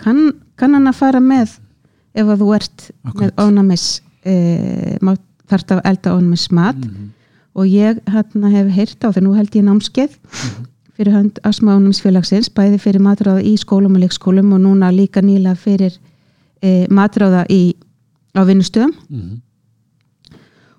Kann, 0.00 0.20
kann 0.58 0.74
hann 0.76 0.90
að 0.90 0.98
fara 0.98 1.20
með 1.22 1.54
ef 2.14 2.28
að 2.28 2.42
þú 2.42 2.50
ert 2.56 2.84
Akkurat. 3.06 3.22
með 3.22 3.42
ónæmis 3.42 3.86
e, 4.26 4.34
þarft 5.50 5.74
að 5.74 5.82
elda 5.90 6.14
ónæmis 6.18 6.46
mat? 6.54 6.78
Mhm, 6.78 7.10
og 7.54 7.70
ég 7.70 8.00
hérna 8.10 8.50
hef 8.50 8.70
heyrt 8.74 9.06
á 9.06 9.08
þegar 9.08 9.26
nú 9.26 9.34
held 9.38 9.54
ég 9.54 9.66
námskeið 9.68 10.16
fyrir 10.94 11.14
hönd 11.14 11.40
Asma 11.46 11.74
Ónæmisfélagsins 11.76 12.50
bæði 12.54 12.78
fyrir 12.82 13.02
matráða 13.02 13.42
í 13.42 13.56
skólum 13.58 13.96
og 13.96 14.04
leikskólum 14.04 14.52
og 14.54 14.62
núna 14.62 14.92
líka 14.94 15.22
nýlega 15.24 15.56
fyrir 15.58 15.96
e, 16.62 16.86
matráða 16.90 17.44
í, 17.50 17.74
á 18.34 18.42
vinnustöðum. 18.46 18.94
Mhm, 19.08 19.40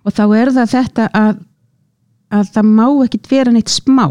og 0.06 0.16
þá 0.16 0.24
er 0.38 0.54
það 0.56 0.74
þetta 0.76 1.10
að, 1.18 1.44
að 2.32 2.52
það 2.56 2.72
má 2.80 2.88
ekkit 3.06 3.32
vera 3.32 3.54
neitt 3.54 3.74
smá. 3.74 4.08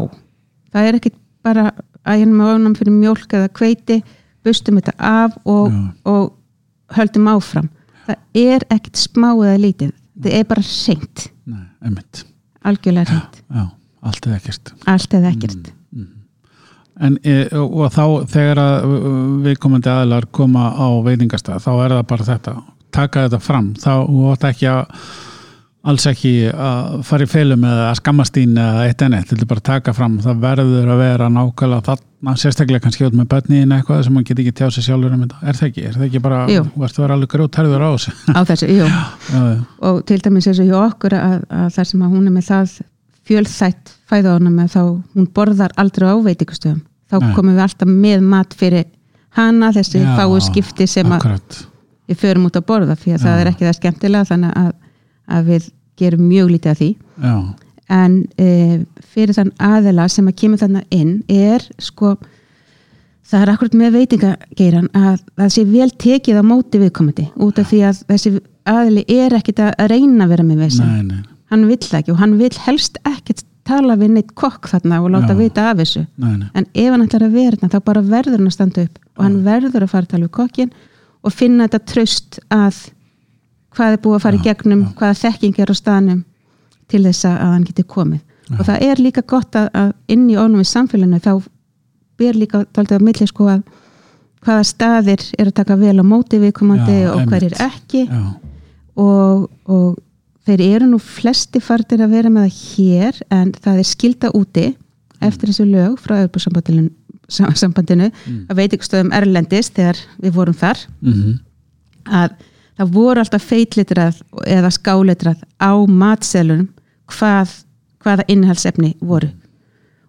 Það 0.75 0.89
er 0.89 0.99
ekkit 0.99 1.19
bara 1.45 1.69
að 2.05 2.21
hérna 2.21 2.37
með 2.37 2.53
ónæm 2.55 2.77
fyrir 2.77 2.97
mjólk 2.99 3.33
eða 3.33 3.53
kveiti 3.55 4.01
bustum 4.45 4.77
þetta 4.77 4.93
af 4.99 5.37
og, 5.49 5.73
og 6.05 6.33
höldum 6.93 7.31
áfram. 7.31 7.69
Það 8.05 8.43
er 8.45 8.65
ekkit 8.75 8.99
smá 8.99 9.31
eða 9.31 9.57
lítið. 9.63 9.95
Það 10.21 10.37
er 10.37 10.45
bara 10.51 10.65
einmitt, 11.85 12.25
algjörlega 12.65 13.11
reynt 13.11 13.41
já, 13.41 13.65
allt 14.05 14.27
eða 14.29 14.37
ekkert. 14.39 14.71
allt 14.89 15.17
eða 15.17 15.31
ekkert 15.33 15.71
En 17.03 17.17
e, 17.27 17.35
og 17.59 17.89
þá 17.91 18.03
þegar 18.31 18.61
að 18.61 18.97
viðkomandi 19.43 19.91
aðilar 19.91 20.27
koma 20.31 20.69
á 20.71 20.87
veitingastað 21.03 21.63
þá 21.65 21.71
er 21.73 21.95
það 21.97 22.03
bara 22.11 22.27
þetta. 22.31 22.57
Taka 22.95 23.25
þetta 23.25 23.39
fram, 23.43 23.73
þá 23.75 23.91
átt 24.31 24.45
ekki 24.53 24.69
að 24.71 24.99
alls 25.85 26.05
ekki 26.09 26.31
að 26.49 27.01
fara 27.05 27.25
í 27.27 27.29
feilum 27.29 27.65
eða 27.67 27.89
að 27.91 27.99
skammast 27.99 28.37
ín 28.41 28.55
eða 28.57 28.85
eitt 28.87 29.03
enn 29.05 29.13
eitt, 29.19 29.27
þetta 29.29 29.43
er 29.43 29.49
bara 29.51 29.61
að 29.61 29.67
taka 29.67 29.93
fram. 29.93 30.15
Það 30.23 30.39
verður 30.47 30.89
að 30.95 31.01
vera 31.03 31.27
nákvæmlega 31.35 31.85
þarna 31.89 32.35
sérstaklega 32.41 32.85
kannski 32.87 33.05
út 33.05 33.17
með 33.19 33.29
börniðin 33.35 33.75
eitthvað 33.75 34.01
sem 34.07 34.15
maður 34.15 34.27
get 34.31 34.41
ekki 34.45 34.55
tjá 34.57 34.65
sig 34.73 34.87
sjálfur 34.87 35.13
um 35.13 35.21
þetta, 35.25 35.41
er 35.43 35.59
það 35.59 35.69
ekki? 35.69 35.85
Er 35.85 35.99
það 35.99 36.07
ekki 36.07 36.23
bara, 36.25 36.41
Jú. 36.49 36.63
þú 36.65 36.81
varst 36.85 36.97
að 36.97 37.05
vera 37.05 37.19
alveg 37.19 37.33
grjótærður 37.35 37.85
á 37.85 37.89
þessu? 37.91 38.15
Á 38.33 38.41
þessu, 38.49 39.45
og 39.91 40.01
til 40.09 40.19
dæmis 40.25 40.49
eins 40.49 40.63
og 40.63 40.71
hjá 40.71 40.79
okkur 40.87 41.17
að, 41.19 41.37
að 41.59 41.69
þar 41.77 41.91
sem 41.91 42.05
að 42.07 42.15
hún 42.15 42.25
er 42.31 42.37
með 42.39 42.49
það 42.49 42.75
fjölþætt 43.25 43.93
fæðaðunum 44.09 44.59
með 44.59 44.73
þá 44.75 44.81
hún 45.15 45.29
borðar 45.35 45.73
aldrei 45.81 46.09
á 46.11 46.15
veitingastöðum. 46.25 46.81
Þá 47.09 47.17
Nei. 47.21 47.31
komum 47.37 47.55
við 47.55 47.65
alltaf 47.65 47.89
með 47.89 48.25
mat 48.25 48.53
fyrir 48.57 48.85
hana 49.35 49.71
þessi 49.75 50.01
Já, 50.01 50.11
fáu 50.17 50.39
skipti 50.43 50.87
sem 50.89 51.09
að 51.09 51.19
akkurat. 51.19 51.59
við 52.09 52.21
förum 52.21 52.47
út 52.49 52.57
að 52.57 52.67
borða 52.69 52.95
því 52.97 53.15
að 53.15 53.25
það 53.25 53.35
Já. 53.35 53.41
er 53.41 53.51
ekki 53.51 53.67
það 53.67 53.77
skemmtilega 53.79 54.29
þannig 54.31 54.57
að, 54.61 54.71
að 55.27 55.51
við 55.51 55.69
gerum 55.99 56.25
mjög 56.29 56.51
lítið 56.55 56.71
af 56.71 56.81
því. 56.81 56.89
Já, 57.25 57.35
en 57.95 58.15
e, 58.41 58.47
fyrir 59.13 59.37
þann 59.37 59.51
aðela 59.61 60.07
sem 60.09 60.25
að 60.29 60.39
kemur 60.41 60.61
þannig 60.61 60.95
inn 60.95 61.13
er 61.29 61.65
sko 61.81 62.15
það 63.25 63.41
er 63.41 63.51
akkurat 63.53 63.77
með 63.77 63.99
veitingageiran 63.99 64.89
að 64.97 65.21
það 65.37 65.53
sé 65.55 65.65
vel 65.69 65.89
tekið 66.05 66.41
á 66.41 66.43
móti 66.45 66.81
viðkomandi 66.81 67.27
út 67.45 67.61
af 67.61 67.69
því 67.69 67.81
að 67.89 68.01
þessi 68.09 68.33
aðeli 68.65 69.05
er 69.11 69.37
ekkit 69.37 69.61
að 69.65 69.89
reyna 69.91 70.25
að 70.25 70.33
vera 70.33 70.47
með 70.47 70.63
nei, 70.81 71.21
hann 71.51 71.67
vill 71.69 71.91
ekki 71.99 72.13
og 72.13 72.19
hann 72.21 72.37
vill 72.39 72.53
helst 72.65 72.97
ekkert 73.05 73.43
tala 73.65 73.95
við 73.97 74.11
neitt 74.15 74.33
kokk 74.37 74.69
þarna 74.69 74.99
og 75.01 75.09
láta 75.15 75.33
Já. 75.33 75.39
vita 75.39 75.69
af 75.71 75.79
þessu. 75.81 76.03
Nei, 76.21 76.35
nei. 76.37 76.49
en 76.53 76.67
ef 76.73 76.91
hann 76.91 77.05
ætlar 77.05 77.25
að 77.25 77.37
vera 77.39 77.57
þarna 77.57 77.73
þá 77.73 77.79
bara 77.87 78.03
verður 78.05 78.37
hann 78.37 78.51
að 78.51 78.57
standa 78.57 78.85
upp 78.85 78.99
og 79.15 79.23
hann 79.25 79.39
verður 79.45 79.85
að 79.85 79.93
fara 79.93 80.05
að 80.05 80.11
tala 80.13 80.27
við 80.27 80.35
kokkin 80.37 80.71
og 81.25 81.33
finna 81.33 81.65
þetta 81.65 81.81
tröst 81.91 82.39
að 82.53 82.83
hvað 83.75 83.95
er 83.95 84.01
búið 84.03 84.17
að 84.19 84.23
fara 84.27 84.39
í 84.39 84.45
gegnum 84.45 84.83
hvaða 84.99 85.17
þekking 85.23 85.59
er 85.59 85.73
á 85.73 85.75
staðnum 85.75 86.21
til 86.91 87.01
þess 87.07 87.25
að 87.25 87.41
hann 87.41 87.65
geti 87.65 87.83
komið. 87.95 88.21
Og 88.53 88.61
það 88.67 88.83
er 88.85 89.01
líka 89.01 89.23
gott 89.25 89.57
að, 89.57 89.69
að 89.73 89.91
inn 90.13 90.27
í 90.29 90.37
ónum 90.37 90.61
í 90.61 90.67
samfélaginu 90.69 91.19
þá 91.23 91.31
ber 92.21 92.37
líka 92.37 92.61
taldið 92.71 92.99
að 92.99 93.05
milli 93.07 93.27
sko 93.27 93.47
að 93.49 93.63
hvaða 94.45 94.65
staðir 94.69 95.23
er 95.39 95.49
að 95.49 95.55
taka 95.57 95.77
vel 95.81 95.97
á 95.97 96.05
móti 96.05 96.37
viðkomandi 96.39 96.99
Já, 97.01 97.09
og 97.15 97.25
hverjir 97.31 97.55
einmitt. 97.57 97.65
ekki. 97.65 98.03
Já, 98.05 98.21
og, 99.01 99.47
og 99.65 99.97
þeir 100.45 100.61
eru 100.61 100.89
nú 100.89 100.99
flesti 101.01 101.61
fartir 101.63 102.03
að 102.05 102.17
vera 102.17 102.29
með 102.33 102.49
það 102.49 102.59
hér 102.75 103.21
en 103.33 103.53
það 103.57 103.81
er 103.81 103.89
skilda 103.89 104.31
úti 104.37 104.67
eftir 105.25 105.49
þessu 105.49 105.65
lög 105.69 105.97
frá 106.03 106.19
Örbjörnsambandinu 106.21 106.89
sambandinu. 107.29 108.11
Að 108.49 108.59
veitingastöðum 108.59 109.13
Erlendis 109.15 109.71
þegar 109.73 110.01
við 110.21 110.35
vorum 110.35 110.57
þar. 110.57 110.77
Mhm, 111.01 111.39
að 112.05 112.35
það 112.77 112.91
voru 112.91 113.19
alltaf 113.19 113.43
feitlitrað 113.43 114.21
eða 114.45 114.71
skálitrað 114.71 115.41
á 115.57 115.73
matselunum 115.87 116.69
hvað, 117.07 117.63
hvaða 118.03 118.27
innihaldsefni 118.27 118.95
voru. 119.01 119.31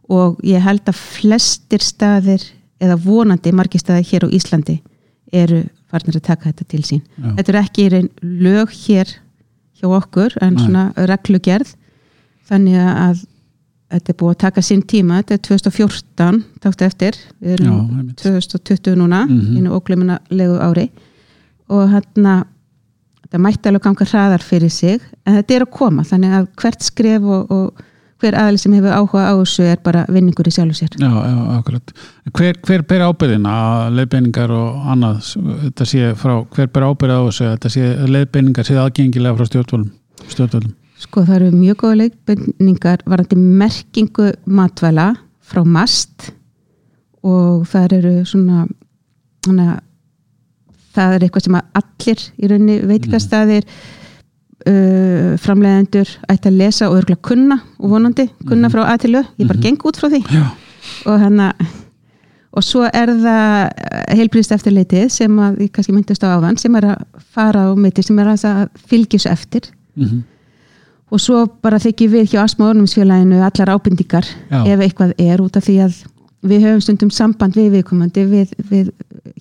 Og 0.09 0.41
ég 0.45 0.61
held 0.63 0.85
að 0.87 1.01
flestir 1.01 1.83
staðir 1.83 2.43
eða 2.81 2.99
vonandi 3.01 3.53
margir 3.53 3.81
staðir 3.81 4.07
hér 4.11 4.27
á 4.27 4.29
Íslandi 4.31 4.83
eru 5.33 5.65
farnir 5.91 6.17
að 6.17 6.27
taka 6.29 6.51
þetta 6.51 6.65
til 6.69 6.83
sín. 6.83 7.03
Já. 7.17 7.35
þetta 7.37 7.53
er 7.53 7.61
ekki 7.63 7.87
í 7.87 7.91
raun 7.91 8.11
lög 8.23 8.71
hér 8.87 9.17
hjá 9.81 9.89
okkur 10.01 10.37
en 10.43 10.55
Nei. 10.57 10.65
svona 10.65 10.85
reglugerð 11.11 11.75
þannig 12.49 12.77
að 12.81 13.25
þetta 13.93 14.11
er 14.13 14.17
búið 14.19 14.33
að 14.35 14.39
taka 14.43 14.63
sinn 14.67 14.83
tíma 14.83 15.21
þetta 15.23 15.35
er 15.37 15.43
2014 15.47 16.41
taktu 16.65 16.85
eftir 16.89 17.19
við 17.41 17.53
já, 17.53 17.55
erum 17.61 17.99
einmitt 18.01 18.23
2020 18.23 18.97
núna 18.99 19.25
Mhm. 19.27 19.57
inn 19.57 19.67
á 19.71 19.77
ógleminalegu 19.79 20.57
ári 20.59 20.89
og 21.69 21.89
hérna 21.91 22.45
þetta 23.27 23.39
mætti 23.43 23.69
alveg 23.69 23.83
ganga 23.83 24.05
hraðar 24.07 24.43
fyrir 24.43 24.71
sig 24.71 25.01
en 25.27 25.35
þetta 25.39 25.55
er 25.57 25.67
að 25.67 25.71
koma 25.79 26.03
þannig 26.03 26.35
að 26.41 26.49
hvert 26.63 26.83
skref 26.83 27.23
og, 27.23 27.51
og 27.51 27.85
hver 28.23 28.37
aðli 28.41 28.61
sem 28.61 28.75
hefur 28.77 28.95
áhuga 28.97 29.27
á 29.29 29.35
þessu 29.37 29.67
er 29.69 29.81
bara 29.85 30.05
vinningur 30.13 30.49
í 30.49 30.53
sjálfu 30.55 30.79
sér 30.79 30.95
Já, 30.97 31.11
já, 31.11 31.37
akkurat. 31.59 31.93
Hver, 32.33 32.59
hver 32.65 32.85
ber 32.89 33.05
ábyrðin 33.11 33.49
að 33.51 33.99
leiðbeiningar 33.99 34.55
og 34.57 34.89
annað, 34.95 35.33
þetta 35.67 35.89
sé 35.93 36.15
frá, 36.21 36.35
hver 36.57 36.71
ber 36.73 36.89
ábyrð 36.89 37.17
á 37.17 37.21
þessu, 37.29 37.49
þetta 37.53 37.73
sé 37.75 37.91
leiðbeiningar 38.15 38.69
sé 38.69 38.79
aðgengilega 38.81 39.37
frá 39.37 39.51
stjórnvölum, 39.51 39.91
stjórnvölum. 40.33 40.75
sko 40.97 41.27
það 41.27 41.37
eru 41.37 41.51
mjög 41.59 41.83
góða 41.83 42.01
leikbendingar 42.03 43.05
varandi 43.05 43.37
merkingu 43.37 44.31
matvæla 44.49 45.11
frá 45.45 45.61
mast 45.65 46.31
og 47.27 47.67
það 47.69 47.99
eru 47.99 48.15
svona, 48.25 48.65
svona 49.45 49.77
það 50.97 51.17
er 51.17 51.27
eitthvað 51.27 51.47
sem 51.47 51.59
að 51.59 51.81
allir 51.83 52.25
í 52.41 52.51
rauninni 52.51 52.77
veitingastæðir 52.89 53.69
uh, 54.69 55.33
framleiðendur 55.43 56.13
ætti 56.33 56.51
að 56.51 56.61
lesa 56.61 56.91
og 56.91 57.01
örgulega 57.01 57.25
kunna 57.31 57.59
og 57.79 57.91
vonandi 57.95 58.29
kunna 58.47 58.71
frá 58.73 58.85
að 58.87 59.03
til 59.07 59.13
lög, 59.17 59.33
ég 59.41 59.51
bara 59.51 59.65
geng 59.65 59.89
út 59.89 59.99
frá 60.01 60.11
því. 60.13 60.23
Já, 60.31 60.47
og 61.07 61.19
hérna 61.23 61.51
og 62.57 62.65
svo 62.65 62.87
er 62.89 63.11
það 63.21 63.57
heilbrýðst 64.17 64.55
eftirleitið 64.57 65.11
sem 65.13 65.43
að 65.45 65.59
ég 65.67 65.75
kannski 65.75 65.93
myndist 65.93 66.25
á 66.25 66.33
áðan 66.37 66.57
sem 66.61 66.79
er 66.79 66.93
að 66.95 67.05
fara 67.37 67.67
á 67.69 67.71
mitti 67.77 68.05
sem 68.07 68.19
er 68.23 68.33
að 68.33 68.71
fylgjus 68.89 69.29
eftir. 69.29 69.69
Mm 69.99 70.25
og 71.13 71.23
svo 71.23 71.45
bara 71.63 71.79
þykir 71.83 72.11
við 72.11 72.33
hjá 72.33 72.43
Asma 72.43 72.71
Ornumsfélaginu 72.73 73.41
allar 73.47 73.73
ábendingar 73.77 74.27
Já. 74.51 74.61
ef 74.67 74.83
eitthvað 74.83 75.15
er 75.23 75.43
út 75.43 75.57
af 75.59 75.67
því 75.67 75.77
að 75.85 76.01
við 76.47 76.67
höfum 76.67 76.83
stundum 76.83 77.13
samband 77.15 77.57
við 77.59 77.77
viðkomandi 77.77 78.27
við, 78.31 78.55
við 78.71 78.91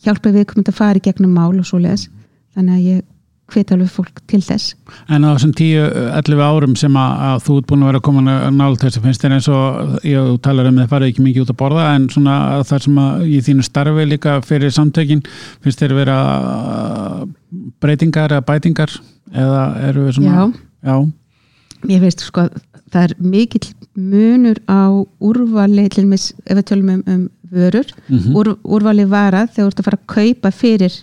hjálpa 0.05 0.33
viðkomandi 0.33 0.73
að 0.73 0.77
fara 0.77 1.01
í 1.01 1.05
gegnum 1.05 1.33
mál 1.33 1.53
og 1.57 1.65
svo 1.65 1.81
leðis 1.81 2.07
þannig 2.55 2.75
að 2.75 2.87
ég 2.89 3.03
hveti 3.53 3.73
alveg 3.75 3.89
fólk 3.93 4.21
til 4.31 4.39
þess 4.41 4.73
En 5.09 5.25
á 5.25 5.29
þessum 5.35 5.51
10-11 5.57 6.41
árum 6.45 6.75
sem 6.79 6.95
að, 6.97 7.11
að 7.29 7.43
þú 7.45 7.57
ert 7.59 7.67
búin 7.69 7.83
að 7.85 7.89
vera 7.91 7.99
að 8.01 8.05
koma 8.07 8.23
nála 8.25 8.79
þessu, 8.81 9.01
finnst 9.03 9.21
þér 9.25 9.35
eins 9.37 9.49
og 9.53 9.99
ég 10.07 10.29
talar 10.45 10.69
um 10.71 10.77
að 10.79 10.85
það 10.85 10.93
farið 10.95 11.11
ekki 11.13 11.25
mikið 11.27 11.45
út 11.45 11.53
að 11.53 11.59
borða 11.61 11.87
en 11.95 12.07
svona 12.13 12.37
þar 12.71 12.85
sem 12.87 13.01
að 13.05 13.25
í 13.29 13.41
þínu 13.49 13.65
starfi 13.67 14.07
líka 14.09 14.37
fyrir 14.45 14.73
samtökin, 14.75 15.21
finnst 15.63 15.83
þér 15.83 15.93
vera 15.99 16.17
uh, 16.39 17.25
breytingar 17.83 18.33
eða 18.37 18.45
bætingar 18.49 18.95
eða 19.35 19.63
eru 19.89 20.07
við 20.07 20.17
svona 20.19 20.35
Já. 20.35 20.45
já, 20.89 20.97
Ég 21.91 22.01
veist 22.01 22.23
sko 22.25 22.47
það 22.95 23.01
er 23.03 23.13
mikill 23.19 23.67
munur 23.99 24.57
á 24.65 24.89
úrvali 25.21 25.85
til 25.93 26.05
mis, 26.09 26.31
ef 26.47 26.57
við 26.61 26.67
tölum 26.71 26.93
um, 26.95 27.01
um 27.11 27.25
vörur 27.55 27.85
Mhm. 28.09 28.33
úr, 28.35 28.55
úrvali 28.63 29.05
vara 29.09 29.45
þegar 29.47 29.67
þú 29.67 29.71
ert 29.71 29.79
að 29.81 29.87
fara 29.89 29.99
að 29.99 30.07
kaupa 30.15 30.51
fyrir 30.51 30.95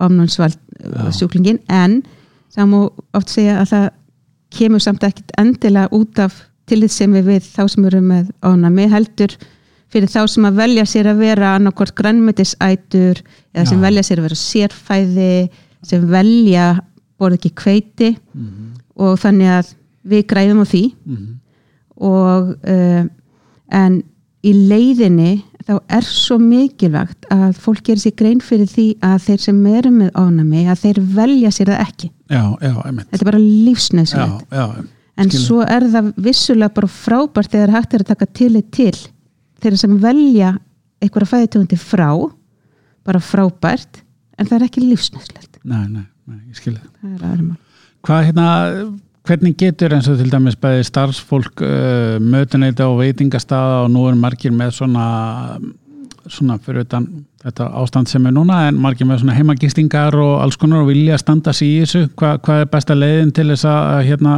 omnánsvald 0.00 0.58
sjúklingin 1.16 1.58
en 1.72 2.02
það 2.54 2.66
má 2.72 2.78
oft 3.16 3.28
segja 3.32 3.60
að 3.62 3.70
það 3.72 3.86
kemur 4.56 4.80
samt 4.84 5.04
ekkit 5.04 5.32
endilega 5.40 5.88
út 5.96 6.18
af 6.22 6.36
tillitsemi 6.66 7.22
við 7.26 7.44
þá 7.46 7.62
sem 7.70 7.84
eru 7.88 8.00
með 8.02 8.30
ónami 8.46 8.86
heldur 8.90 9.34
fyrir 9.92 10.10
þá 10.10 10.26
sem 10.28 10.44
að 10.48 10.56
velja 10.60 10.84
sér 10.88 11.08
að 11.12 11.20
vera 11.22 11.54
annarkvort 11.56 11.94
grænmetisætur 11.98 13.20
eða 13.54 13.66
sem 13.70 13.78
Já. 13.78 13.84
velja 13.86 14.02
sér 14.02 14.18
að 14.20 14.26
vera 14.28 14.38
sérfæði 14.40 15.30
sem 15.86 16.06
velja 16.10 16.66
borð 17.18 17.38
ekki 17.38 17.52
kveiti 17.62 18.10
og 18.96 19.18
þannig 19.22 19.52
að 19.60 19.74
við 20.06 20.26
græðum 20.32 20.62
á 20.62 20.66
því 20.66 20.82
Mhm. 21.06 21.28
og 21.96 22.50
uh, 22.68 23.04
en 23.72 24.02
í 24.44 24.52
leiðinni 24.52 25.42
þá 25.66 25.74
er 25.98 26.06
svo 26.06 26.38
mikilvægt 26.42 27.26
að 27.34 27.56
fólk 27.62 27.82
gerir 27.86 28.02
sér 28.02 28.14
grein 28.18 28.42
fyrir 28.44 28.68
því 28.70 28.86
að 29.06 29.16
þeir 29.26 29.42
sem 29.46 29.64
eru 29.72 29.92
með 29.94 30.12
ónami 30.20 30.66
að 30.70 30.84
þeir 30.84 31.00
velja 31.16 31.52
sér 31.54 31.72
það 31.72 31.82
ekki. 31.86 32.10
Já, 32.30 32.42
já, 32.62 32.72
þetta 32.84 33.18
er 33.18 33.30
bara 33.30 33.42
já, 34.52 34.66
en 35.16 35.32
svo 35.32 35.60
er 35.64 35.88
það 35.92 36.10
vissulega 36.28 36.76
bara 36.76 36.92
frábært 36.92 37.52
þegar 37.54 37.74
hægt 37.76 37.94
er 37.96 38.04
að 38.04 38.10
taka 38.12 38.30
tillit 38.36 38.72
til 38.74 38.94
þeir 39.62 39.78
sem 39.80 39.94
velja 40.02 40.56
einhverja 41.02 41.32
fæðitöfundi 41.32 41.78
frá 41.80 42.10
bara 43.06 43.22
frábært 43.22 44.02
en 44.36 44.48
það 44.48 44.58
er 44.58 44.66
ekki 44.68 44.84
lífsnöðslegt 44.84 45.60
nei, 45.66 45.86
nei, 45.90 46.04
nei, 46.28 46.40
ég 46.50 46.58
skilði 46.58 46.82
það. 46.84 47.30
Er 47.30 47.46
Hvað 48.06 48.26
hérna, 48.28 48.48
hvernig 49.26 49.56
getur 49.58 49.94
eins 49.96 50.08
og 50.10 50.20
til 50.20 50.30
dæmis 50.32 50.58
bæði 50.60 50.84
starfsfólk 50.86 51.62
uh, 51.64 52.16
mötuneita 52.22 52.86
og 52.86 53.00
veitingastaða 53.00 53.82
og 53.84 53.90
nú 53.94 54.06
er 54.10 54.18
margir 54.18 54.54
með 54.54 54.76
svona 54.80 55.06
svona 56.26 56.56
fyrir 56.58 56.82
utan 56.82 57.06
þetta 57.44 57.68
ástand 57.80 58.10
sem 58.10 58.24
er 58.26 58.34
núna 58.34 58.64
en 58.66 58.78
margir 58.82 59.06
með 59.06 59.22
svona 59.22 59.36
heimagistingar 59.36 60.16
og 60.18 60.40
alls 60.42 60.58
konar 60.58 60.82
og 60.82 60.90
vilja 60.90 61.18
standa 61.22 61.54
sig 61.54 61.68
í 61.68 61.82
þessu? 61.84 62.08
Hva, 62.18 62.36
hvað 62.42 62.64
er 62.64 62.72
besta 62.72 62.96
leiðin 62.96 63.30
til 63.34 63.46
þess 63.52 63.68
að 63.70 63.90
að, 63.92 64.00
hérna 64.10 64.34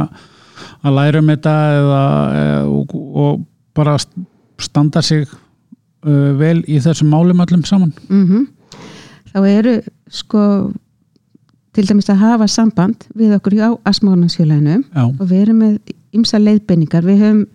að 0.85 0.97
læra 0.99 1.23
um 1.23 1.31
þetta 1.33 1.55
eða, 1.79 2.03
eða 2.43 2.61
og, 2.75 2.95
og 3.23 3.41
bara 3.77 3.97
standa 4.59 5.01
sig 5.05 5.25
uh, 5.25 6.31
vel 6.39 6.59
í 6.67 6.79
þessum 6.83 7.11
málum 7.13 7.45
öllum 7.45 7.65
saman? 7.65 7.93
Mm 8.09 8.47
þá 9.29 9.43
eru 9.45 9.75
sko 10.09 10.43
til 11.79 11.87
dæmis 11.87 12.09
að 12.11 12.19
hafa 12.19 12.47
samband 12.51 13.05
við 13.15 13.37
okkur 13.37 13.55
á 13.63 13.69
Asmórnarsfélaginu 13.87 14.81
Já, 14.83 15.03
og 15.07 15.21
við 15.29 15.43
erum 15.45 15.61
með 15.63 15.93
ymsa 16.17 16.39
leiðbendingar 16.41 17.05
við 17.07 17.21
höfum 17.23 17.45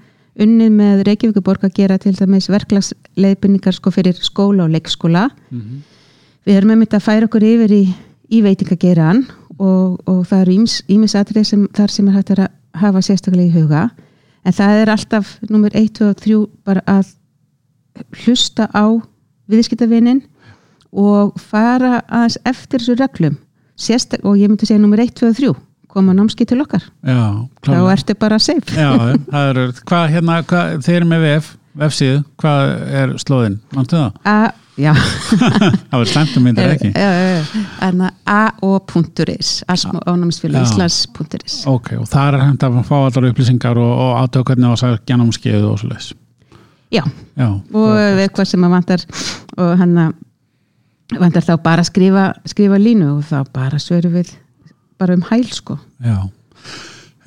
unnið 0.41 0.71
með 0.79 1.03
Reykjavíkuborg 1.09 1.67
að 1.67 1.75
gera 1.77 1.99
til 2.01 2.15
dæmis 2.17 2.49
verklagsleiðbendingar 2.49 3.77
sko 3.77 3.93
fyrir 3.93 4.17
skóla 4.25 4.65
og 4.65 4.73
leikskóla. 4.73 5.29
Mhm. 5.51 5.83
við 6.45 6.57
erum 6.57 6.79
með 6.79 6.97
að 6.97 7.05
færa 7.05 7.29
okkur 7.29 7.45
yfir 7.45 7.73
í, 7.73 7.85
í 8.31 8.41
veitingageran 8.45 9.27
og, 9.59 10.01
og 10.09 10.27
það 10.29 10.41
eru 10.41 10.67
ímis 10.89 11.15
atrið 11.15 11.45
sem 11.45 11.69
þar 11.73 11.91
sem 11.91 12.09
er 12.09 12.15
hægt 12.15 12.31
að 12.31 12.49
hafa 12.75 13.01
sérstaklega 13.01 13.49
í 13.49 13.55
huga. 13.55 13.91
En 14.45 14.53
það 14.53 14.81
er 14.81 14.89
alltaf 14.93 15.39
nummer 15.49 15.71
1, 15.73 15.89
2 16.01 16.09
og 16.09 16.17
3 16.17 16.47
bara 16.65 16.83
að 16.87 17.15
hlusta 18.25 18.69
á 18.73 19.01
viðskiptavinin 19.49 20.25
og 20.93 21.37
fara 21.41 22.03
aðeins 22.09 22.39
eftir 22.45 22.81
þessu 22.81 22.99
reglum 23.01 23.39
Sérstak, 23.75 24.25
og 24.25 24.39
ég 24.39 24.51
myndi 24.51 24.69
segja 24.69 24.81
nummer 24.83 25.01
1, 25.03 25.15
2 25.19 25.31
og 25.31 25.39
3 25.41 25.55
koma 25.95 26.15
námski 26.15 26.47
til 26.49 26.59
okkar. 26.65 26.83
Já, 27.07 27.47
þá 27.63 27.79
ertu 27.93 28.17
bara 28.19 28.41
safe. 28.43 28.75
Já, 28.75 28.91
það 29.33 29.49
er, 29.53 29.61
hvað 29.87 30.11
hérna, 30.17 30.41
hvað, 30.51 30.75
þeir 30.87 30.97
eru 30.99 31.09
með 31.13 31.25
VF, 31.29 31.55
vefsíðu, 31.85 32.21
hvað 32.43 32.75
er 33.03 33.15
slóðin? 33.23 33.57
Mántu 33.75 34.01
það? 34.01 34.19
A, 34.27 34.37
já. 34.81 34.91
Það 35.91 36.01
var 36.01 36.11
slæmt 36.11 36.37
um 36.39 36.47
myndir 36.49 36.73
ekki? 36.75 36.91
a.o.is 38.35 39.53
ásmánámsfélag 39.71 40.67
Íslands.is 40.67 41.61
Ok, 41.71 41.93
og 42.01 42.11
það 42.11 42.27
er 42.27 42.45
hægt 42.49 42.67
að 42.67 42.81
fá 42.89 42.95
allar 42.99 43.31
upplýsingar 43.31 43.79
og, 43.79 43.95
og 43.95 44.13
aðtöku 44.25 44.51
hvernig 44.51 44.75
á 44.75 44.75
að 44.75 44.99
gera 45.07 45.21
námskeið 45.23 45.67
og 45.71 45.79
svo 45.83 45.93
leiðis 45.93 46.11
Já, 46.95 47.03
Já 47.39 47.49
og 47.51 47.95
við 48.19 48.29
hvað 48.35 48.51
sem 48.51 48.67
að 48.67 48.75
vantar 48.75 49.07
og 49.59 49.71
hann 49.79 49.95
að 50.09 50.19
vantar 51.12 51.45
þá 51.45 51.55
bara 51.62 51.85
að 51.85 51.90
skrifa, 51.90 52.31
skrifa 52.49 52.81
línu 52.81 53.11
og 53.19 53.29
þá 53.29 53.53
bara 53.55 53.81
svöru 53.83 54.12
við 54.14 54.35
bara 55.01 55.17
um 55.17 55.25
hæl 55.29 55.45
sko. 55.53 55.77
Já, 56.05 56.29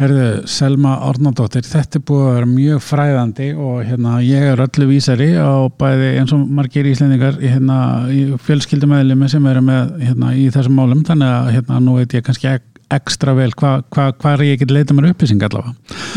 herðu 0.01 0.27
Selma 0.49 0.95
Ornadóttir, 1.07 1.65
þetta 1.67 1.99
er 1.99 2.05
búið 2.07 2.23
að 2.27 2.37
vera 2.37 2.49
mjög 2.51 2.85
fræðandi 2.85 3.49
og 3.55 3.83
hérna 3.87 4.15
ég 4.25 4.47
er 4.53 4.63
öllu 4.67 4.89
vísari 4.91 5.29
á 5.37 5.67
bæði 5.79 6.13
eins 6.21 6.33
og 6.35 6.47
margir 6.59 6.89
íslendingar 6.89 7.37
hérna, 7.41 7.77
í 8.13 8.23
fjölskyldumæðlimi 8.47 9.29
sem 9.33 9.51
eru 9.51 9.63
með 9.67 9.93
hérna, 10.05 10.33
í 10.33 10.47
þessum 10.53 10.79
málum, 10.79 11.03
þannig 11.07 11.35
að 11.35 11.53
hérna 11.57 11.83
nú 11.83 11.99
veit 11.99 12.17
ég 12.17 12.25
kannski 12.25 12.57
ekstra 12.93 13.33
vel 13.35 13.51
hvað 13.51 13.81
hva, 13.91 14.09
hva 14.15 14.33
er 14.33 14.45
ég 14.47 14.61
get 14.61 14.71
leita 14.71 14.95
mér 14.95 15.11
upplýsing 15.11 15.43
allavega. 15.43 15.73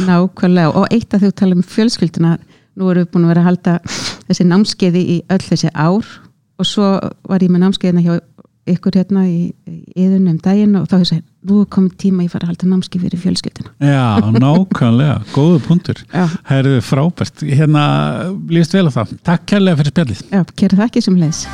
Nákvæmlega. 0.07 0.71
Og 0.79 0.93
eitt 0.95 1.17
að 1.17 1.27
þú 1.27 1.31
tala 1.41 1.57
um 1.59 1.65
fjölskylduna 1.67 2.37
nú 2.79 2.91
erum 2.93 3.03
við 3.03 3.11
búin 3.11 3.27
að 3.27 3.33
vera 3.33 3.43
að 3.43 3.49
halda 3.49 3.79
þessi 4.29 4.47
námskeiði 4.47 5.03
í 5.03 5.17
öll 5.35 5.43
þessi 5.43 5.73
ár 5.75 6.07
og 6.61 6.69
svo 6.69 6.93
var 7.29 7.43
ég 7.45 7.53
með 7.53 7.65
námskeiðina 7.65 8.05
hjá 8.05 8.21
ykkur 8.71 8.99
hérna 9.01 9.25
í, 9.27 9.51
yðunum 9.99 10.39
daginn 10.45 10.77
og 10.79 10.87
þá 10.91 10.99
hefur 10.99 11.17
ég 11.17 11.25
nú 11.49 11.63
er 11.63 11.71
komið 11.73 11.97
tíma 12.03 12.27
ég 12.27 12.33
fara 12.33 12.47
að 12.47 12.53
halda 12.53 12.69
námski 12.71 13.01
fyrir 13.03 13.23
fjölskyldina 13.23 13.73
Já, 13.81 14.21
nákvæmlega, 14.45 15.17
góðu 15.33 15.63
punktur. 15.65 16.05
Herðu 16.51 16.77
frábært, 16.85 17.47
hérna 17.49 17.87
líst 18.53 18.77
vel 18.77 18.87
á 18.87 18.93
það. 19.01 19.17
Takk 19.33 19.49
kærlega 19.55 19.81
fyrir 19.81 19.97
spjallið. 19.97 20.25
Já, 20.29 20.45
kæra 20.53 20.83
það 20.83 20.89
ekki 20.91 21.07
sem 21.09 21.21
leðs 21.25 21.45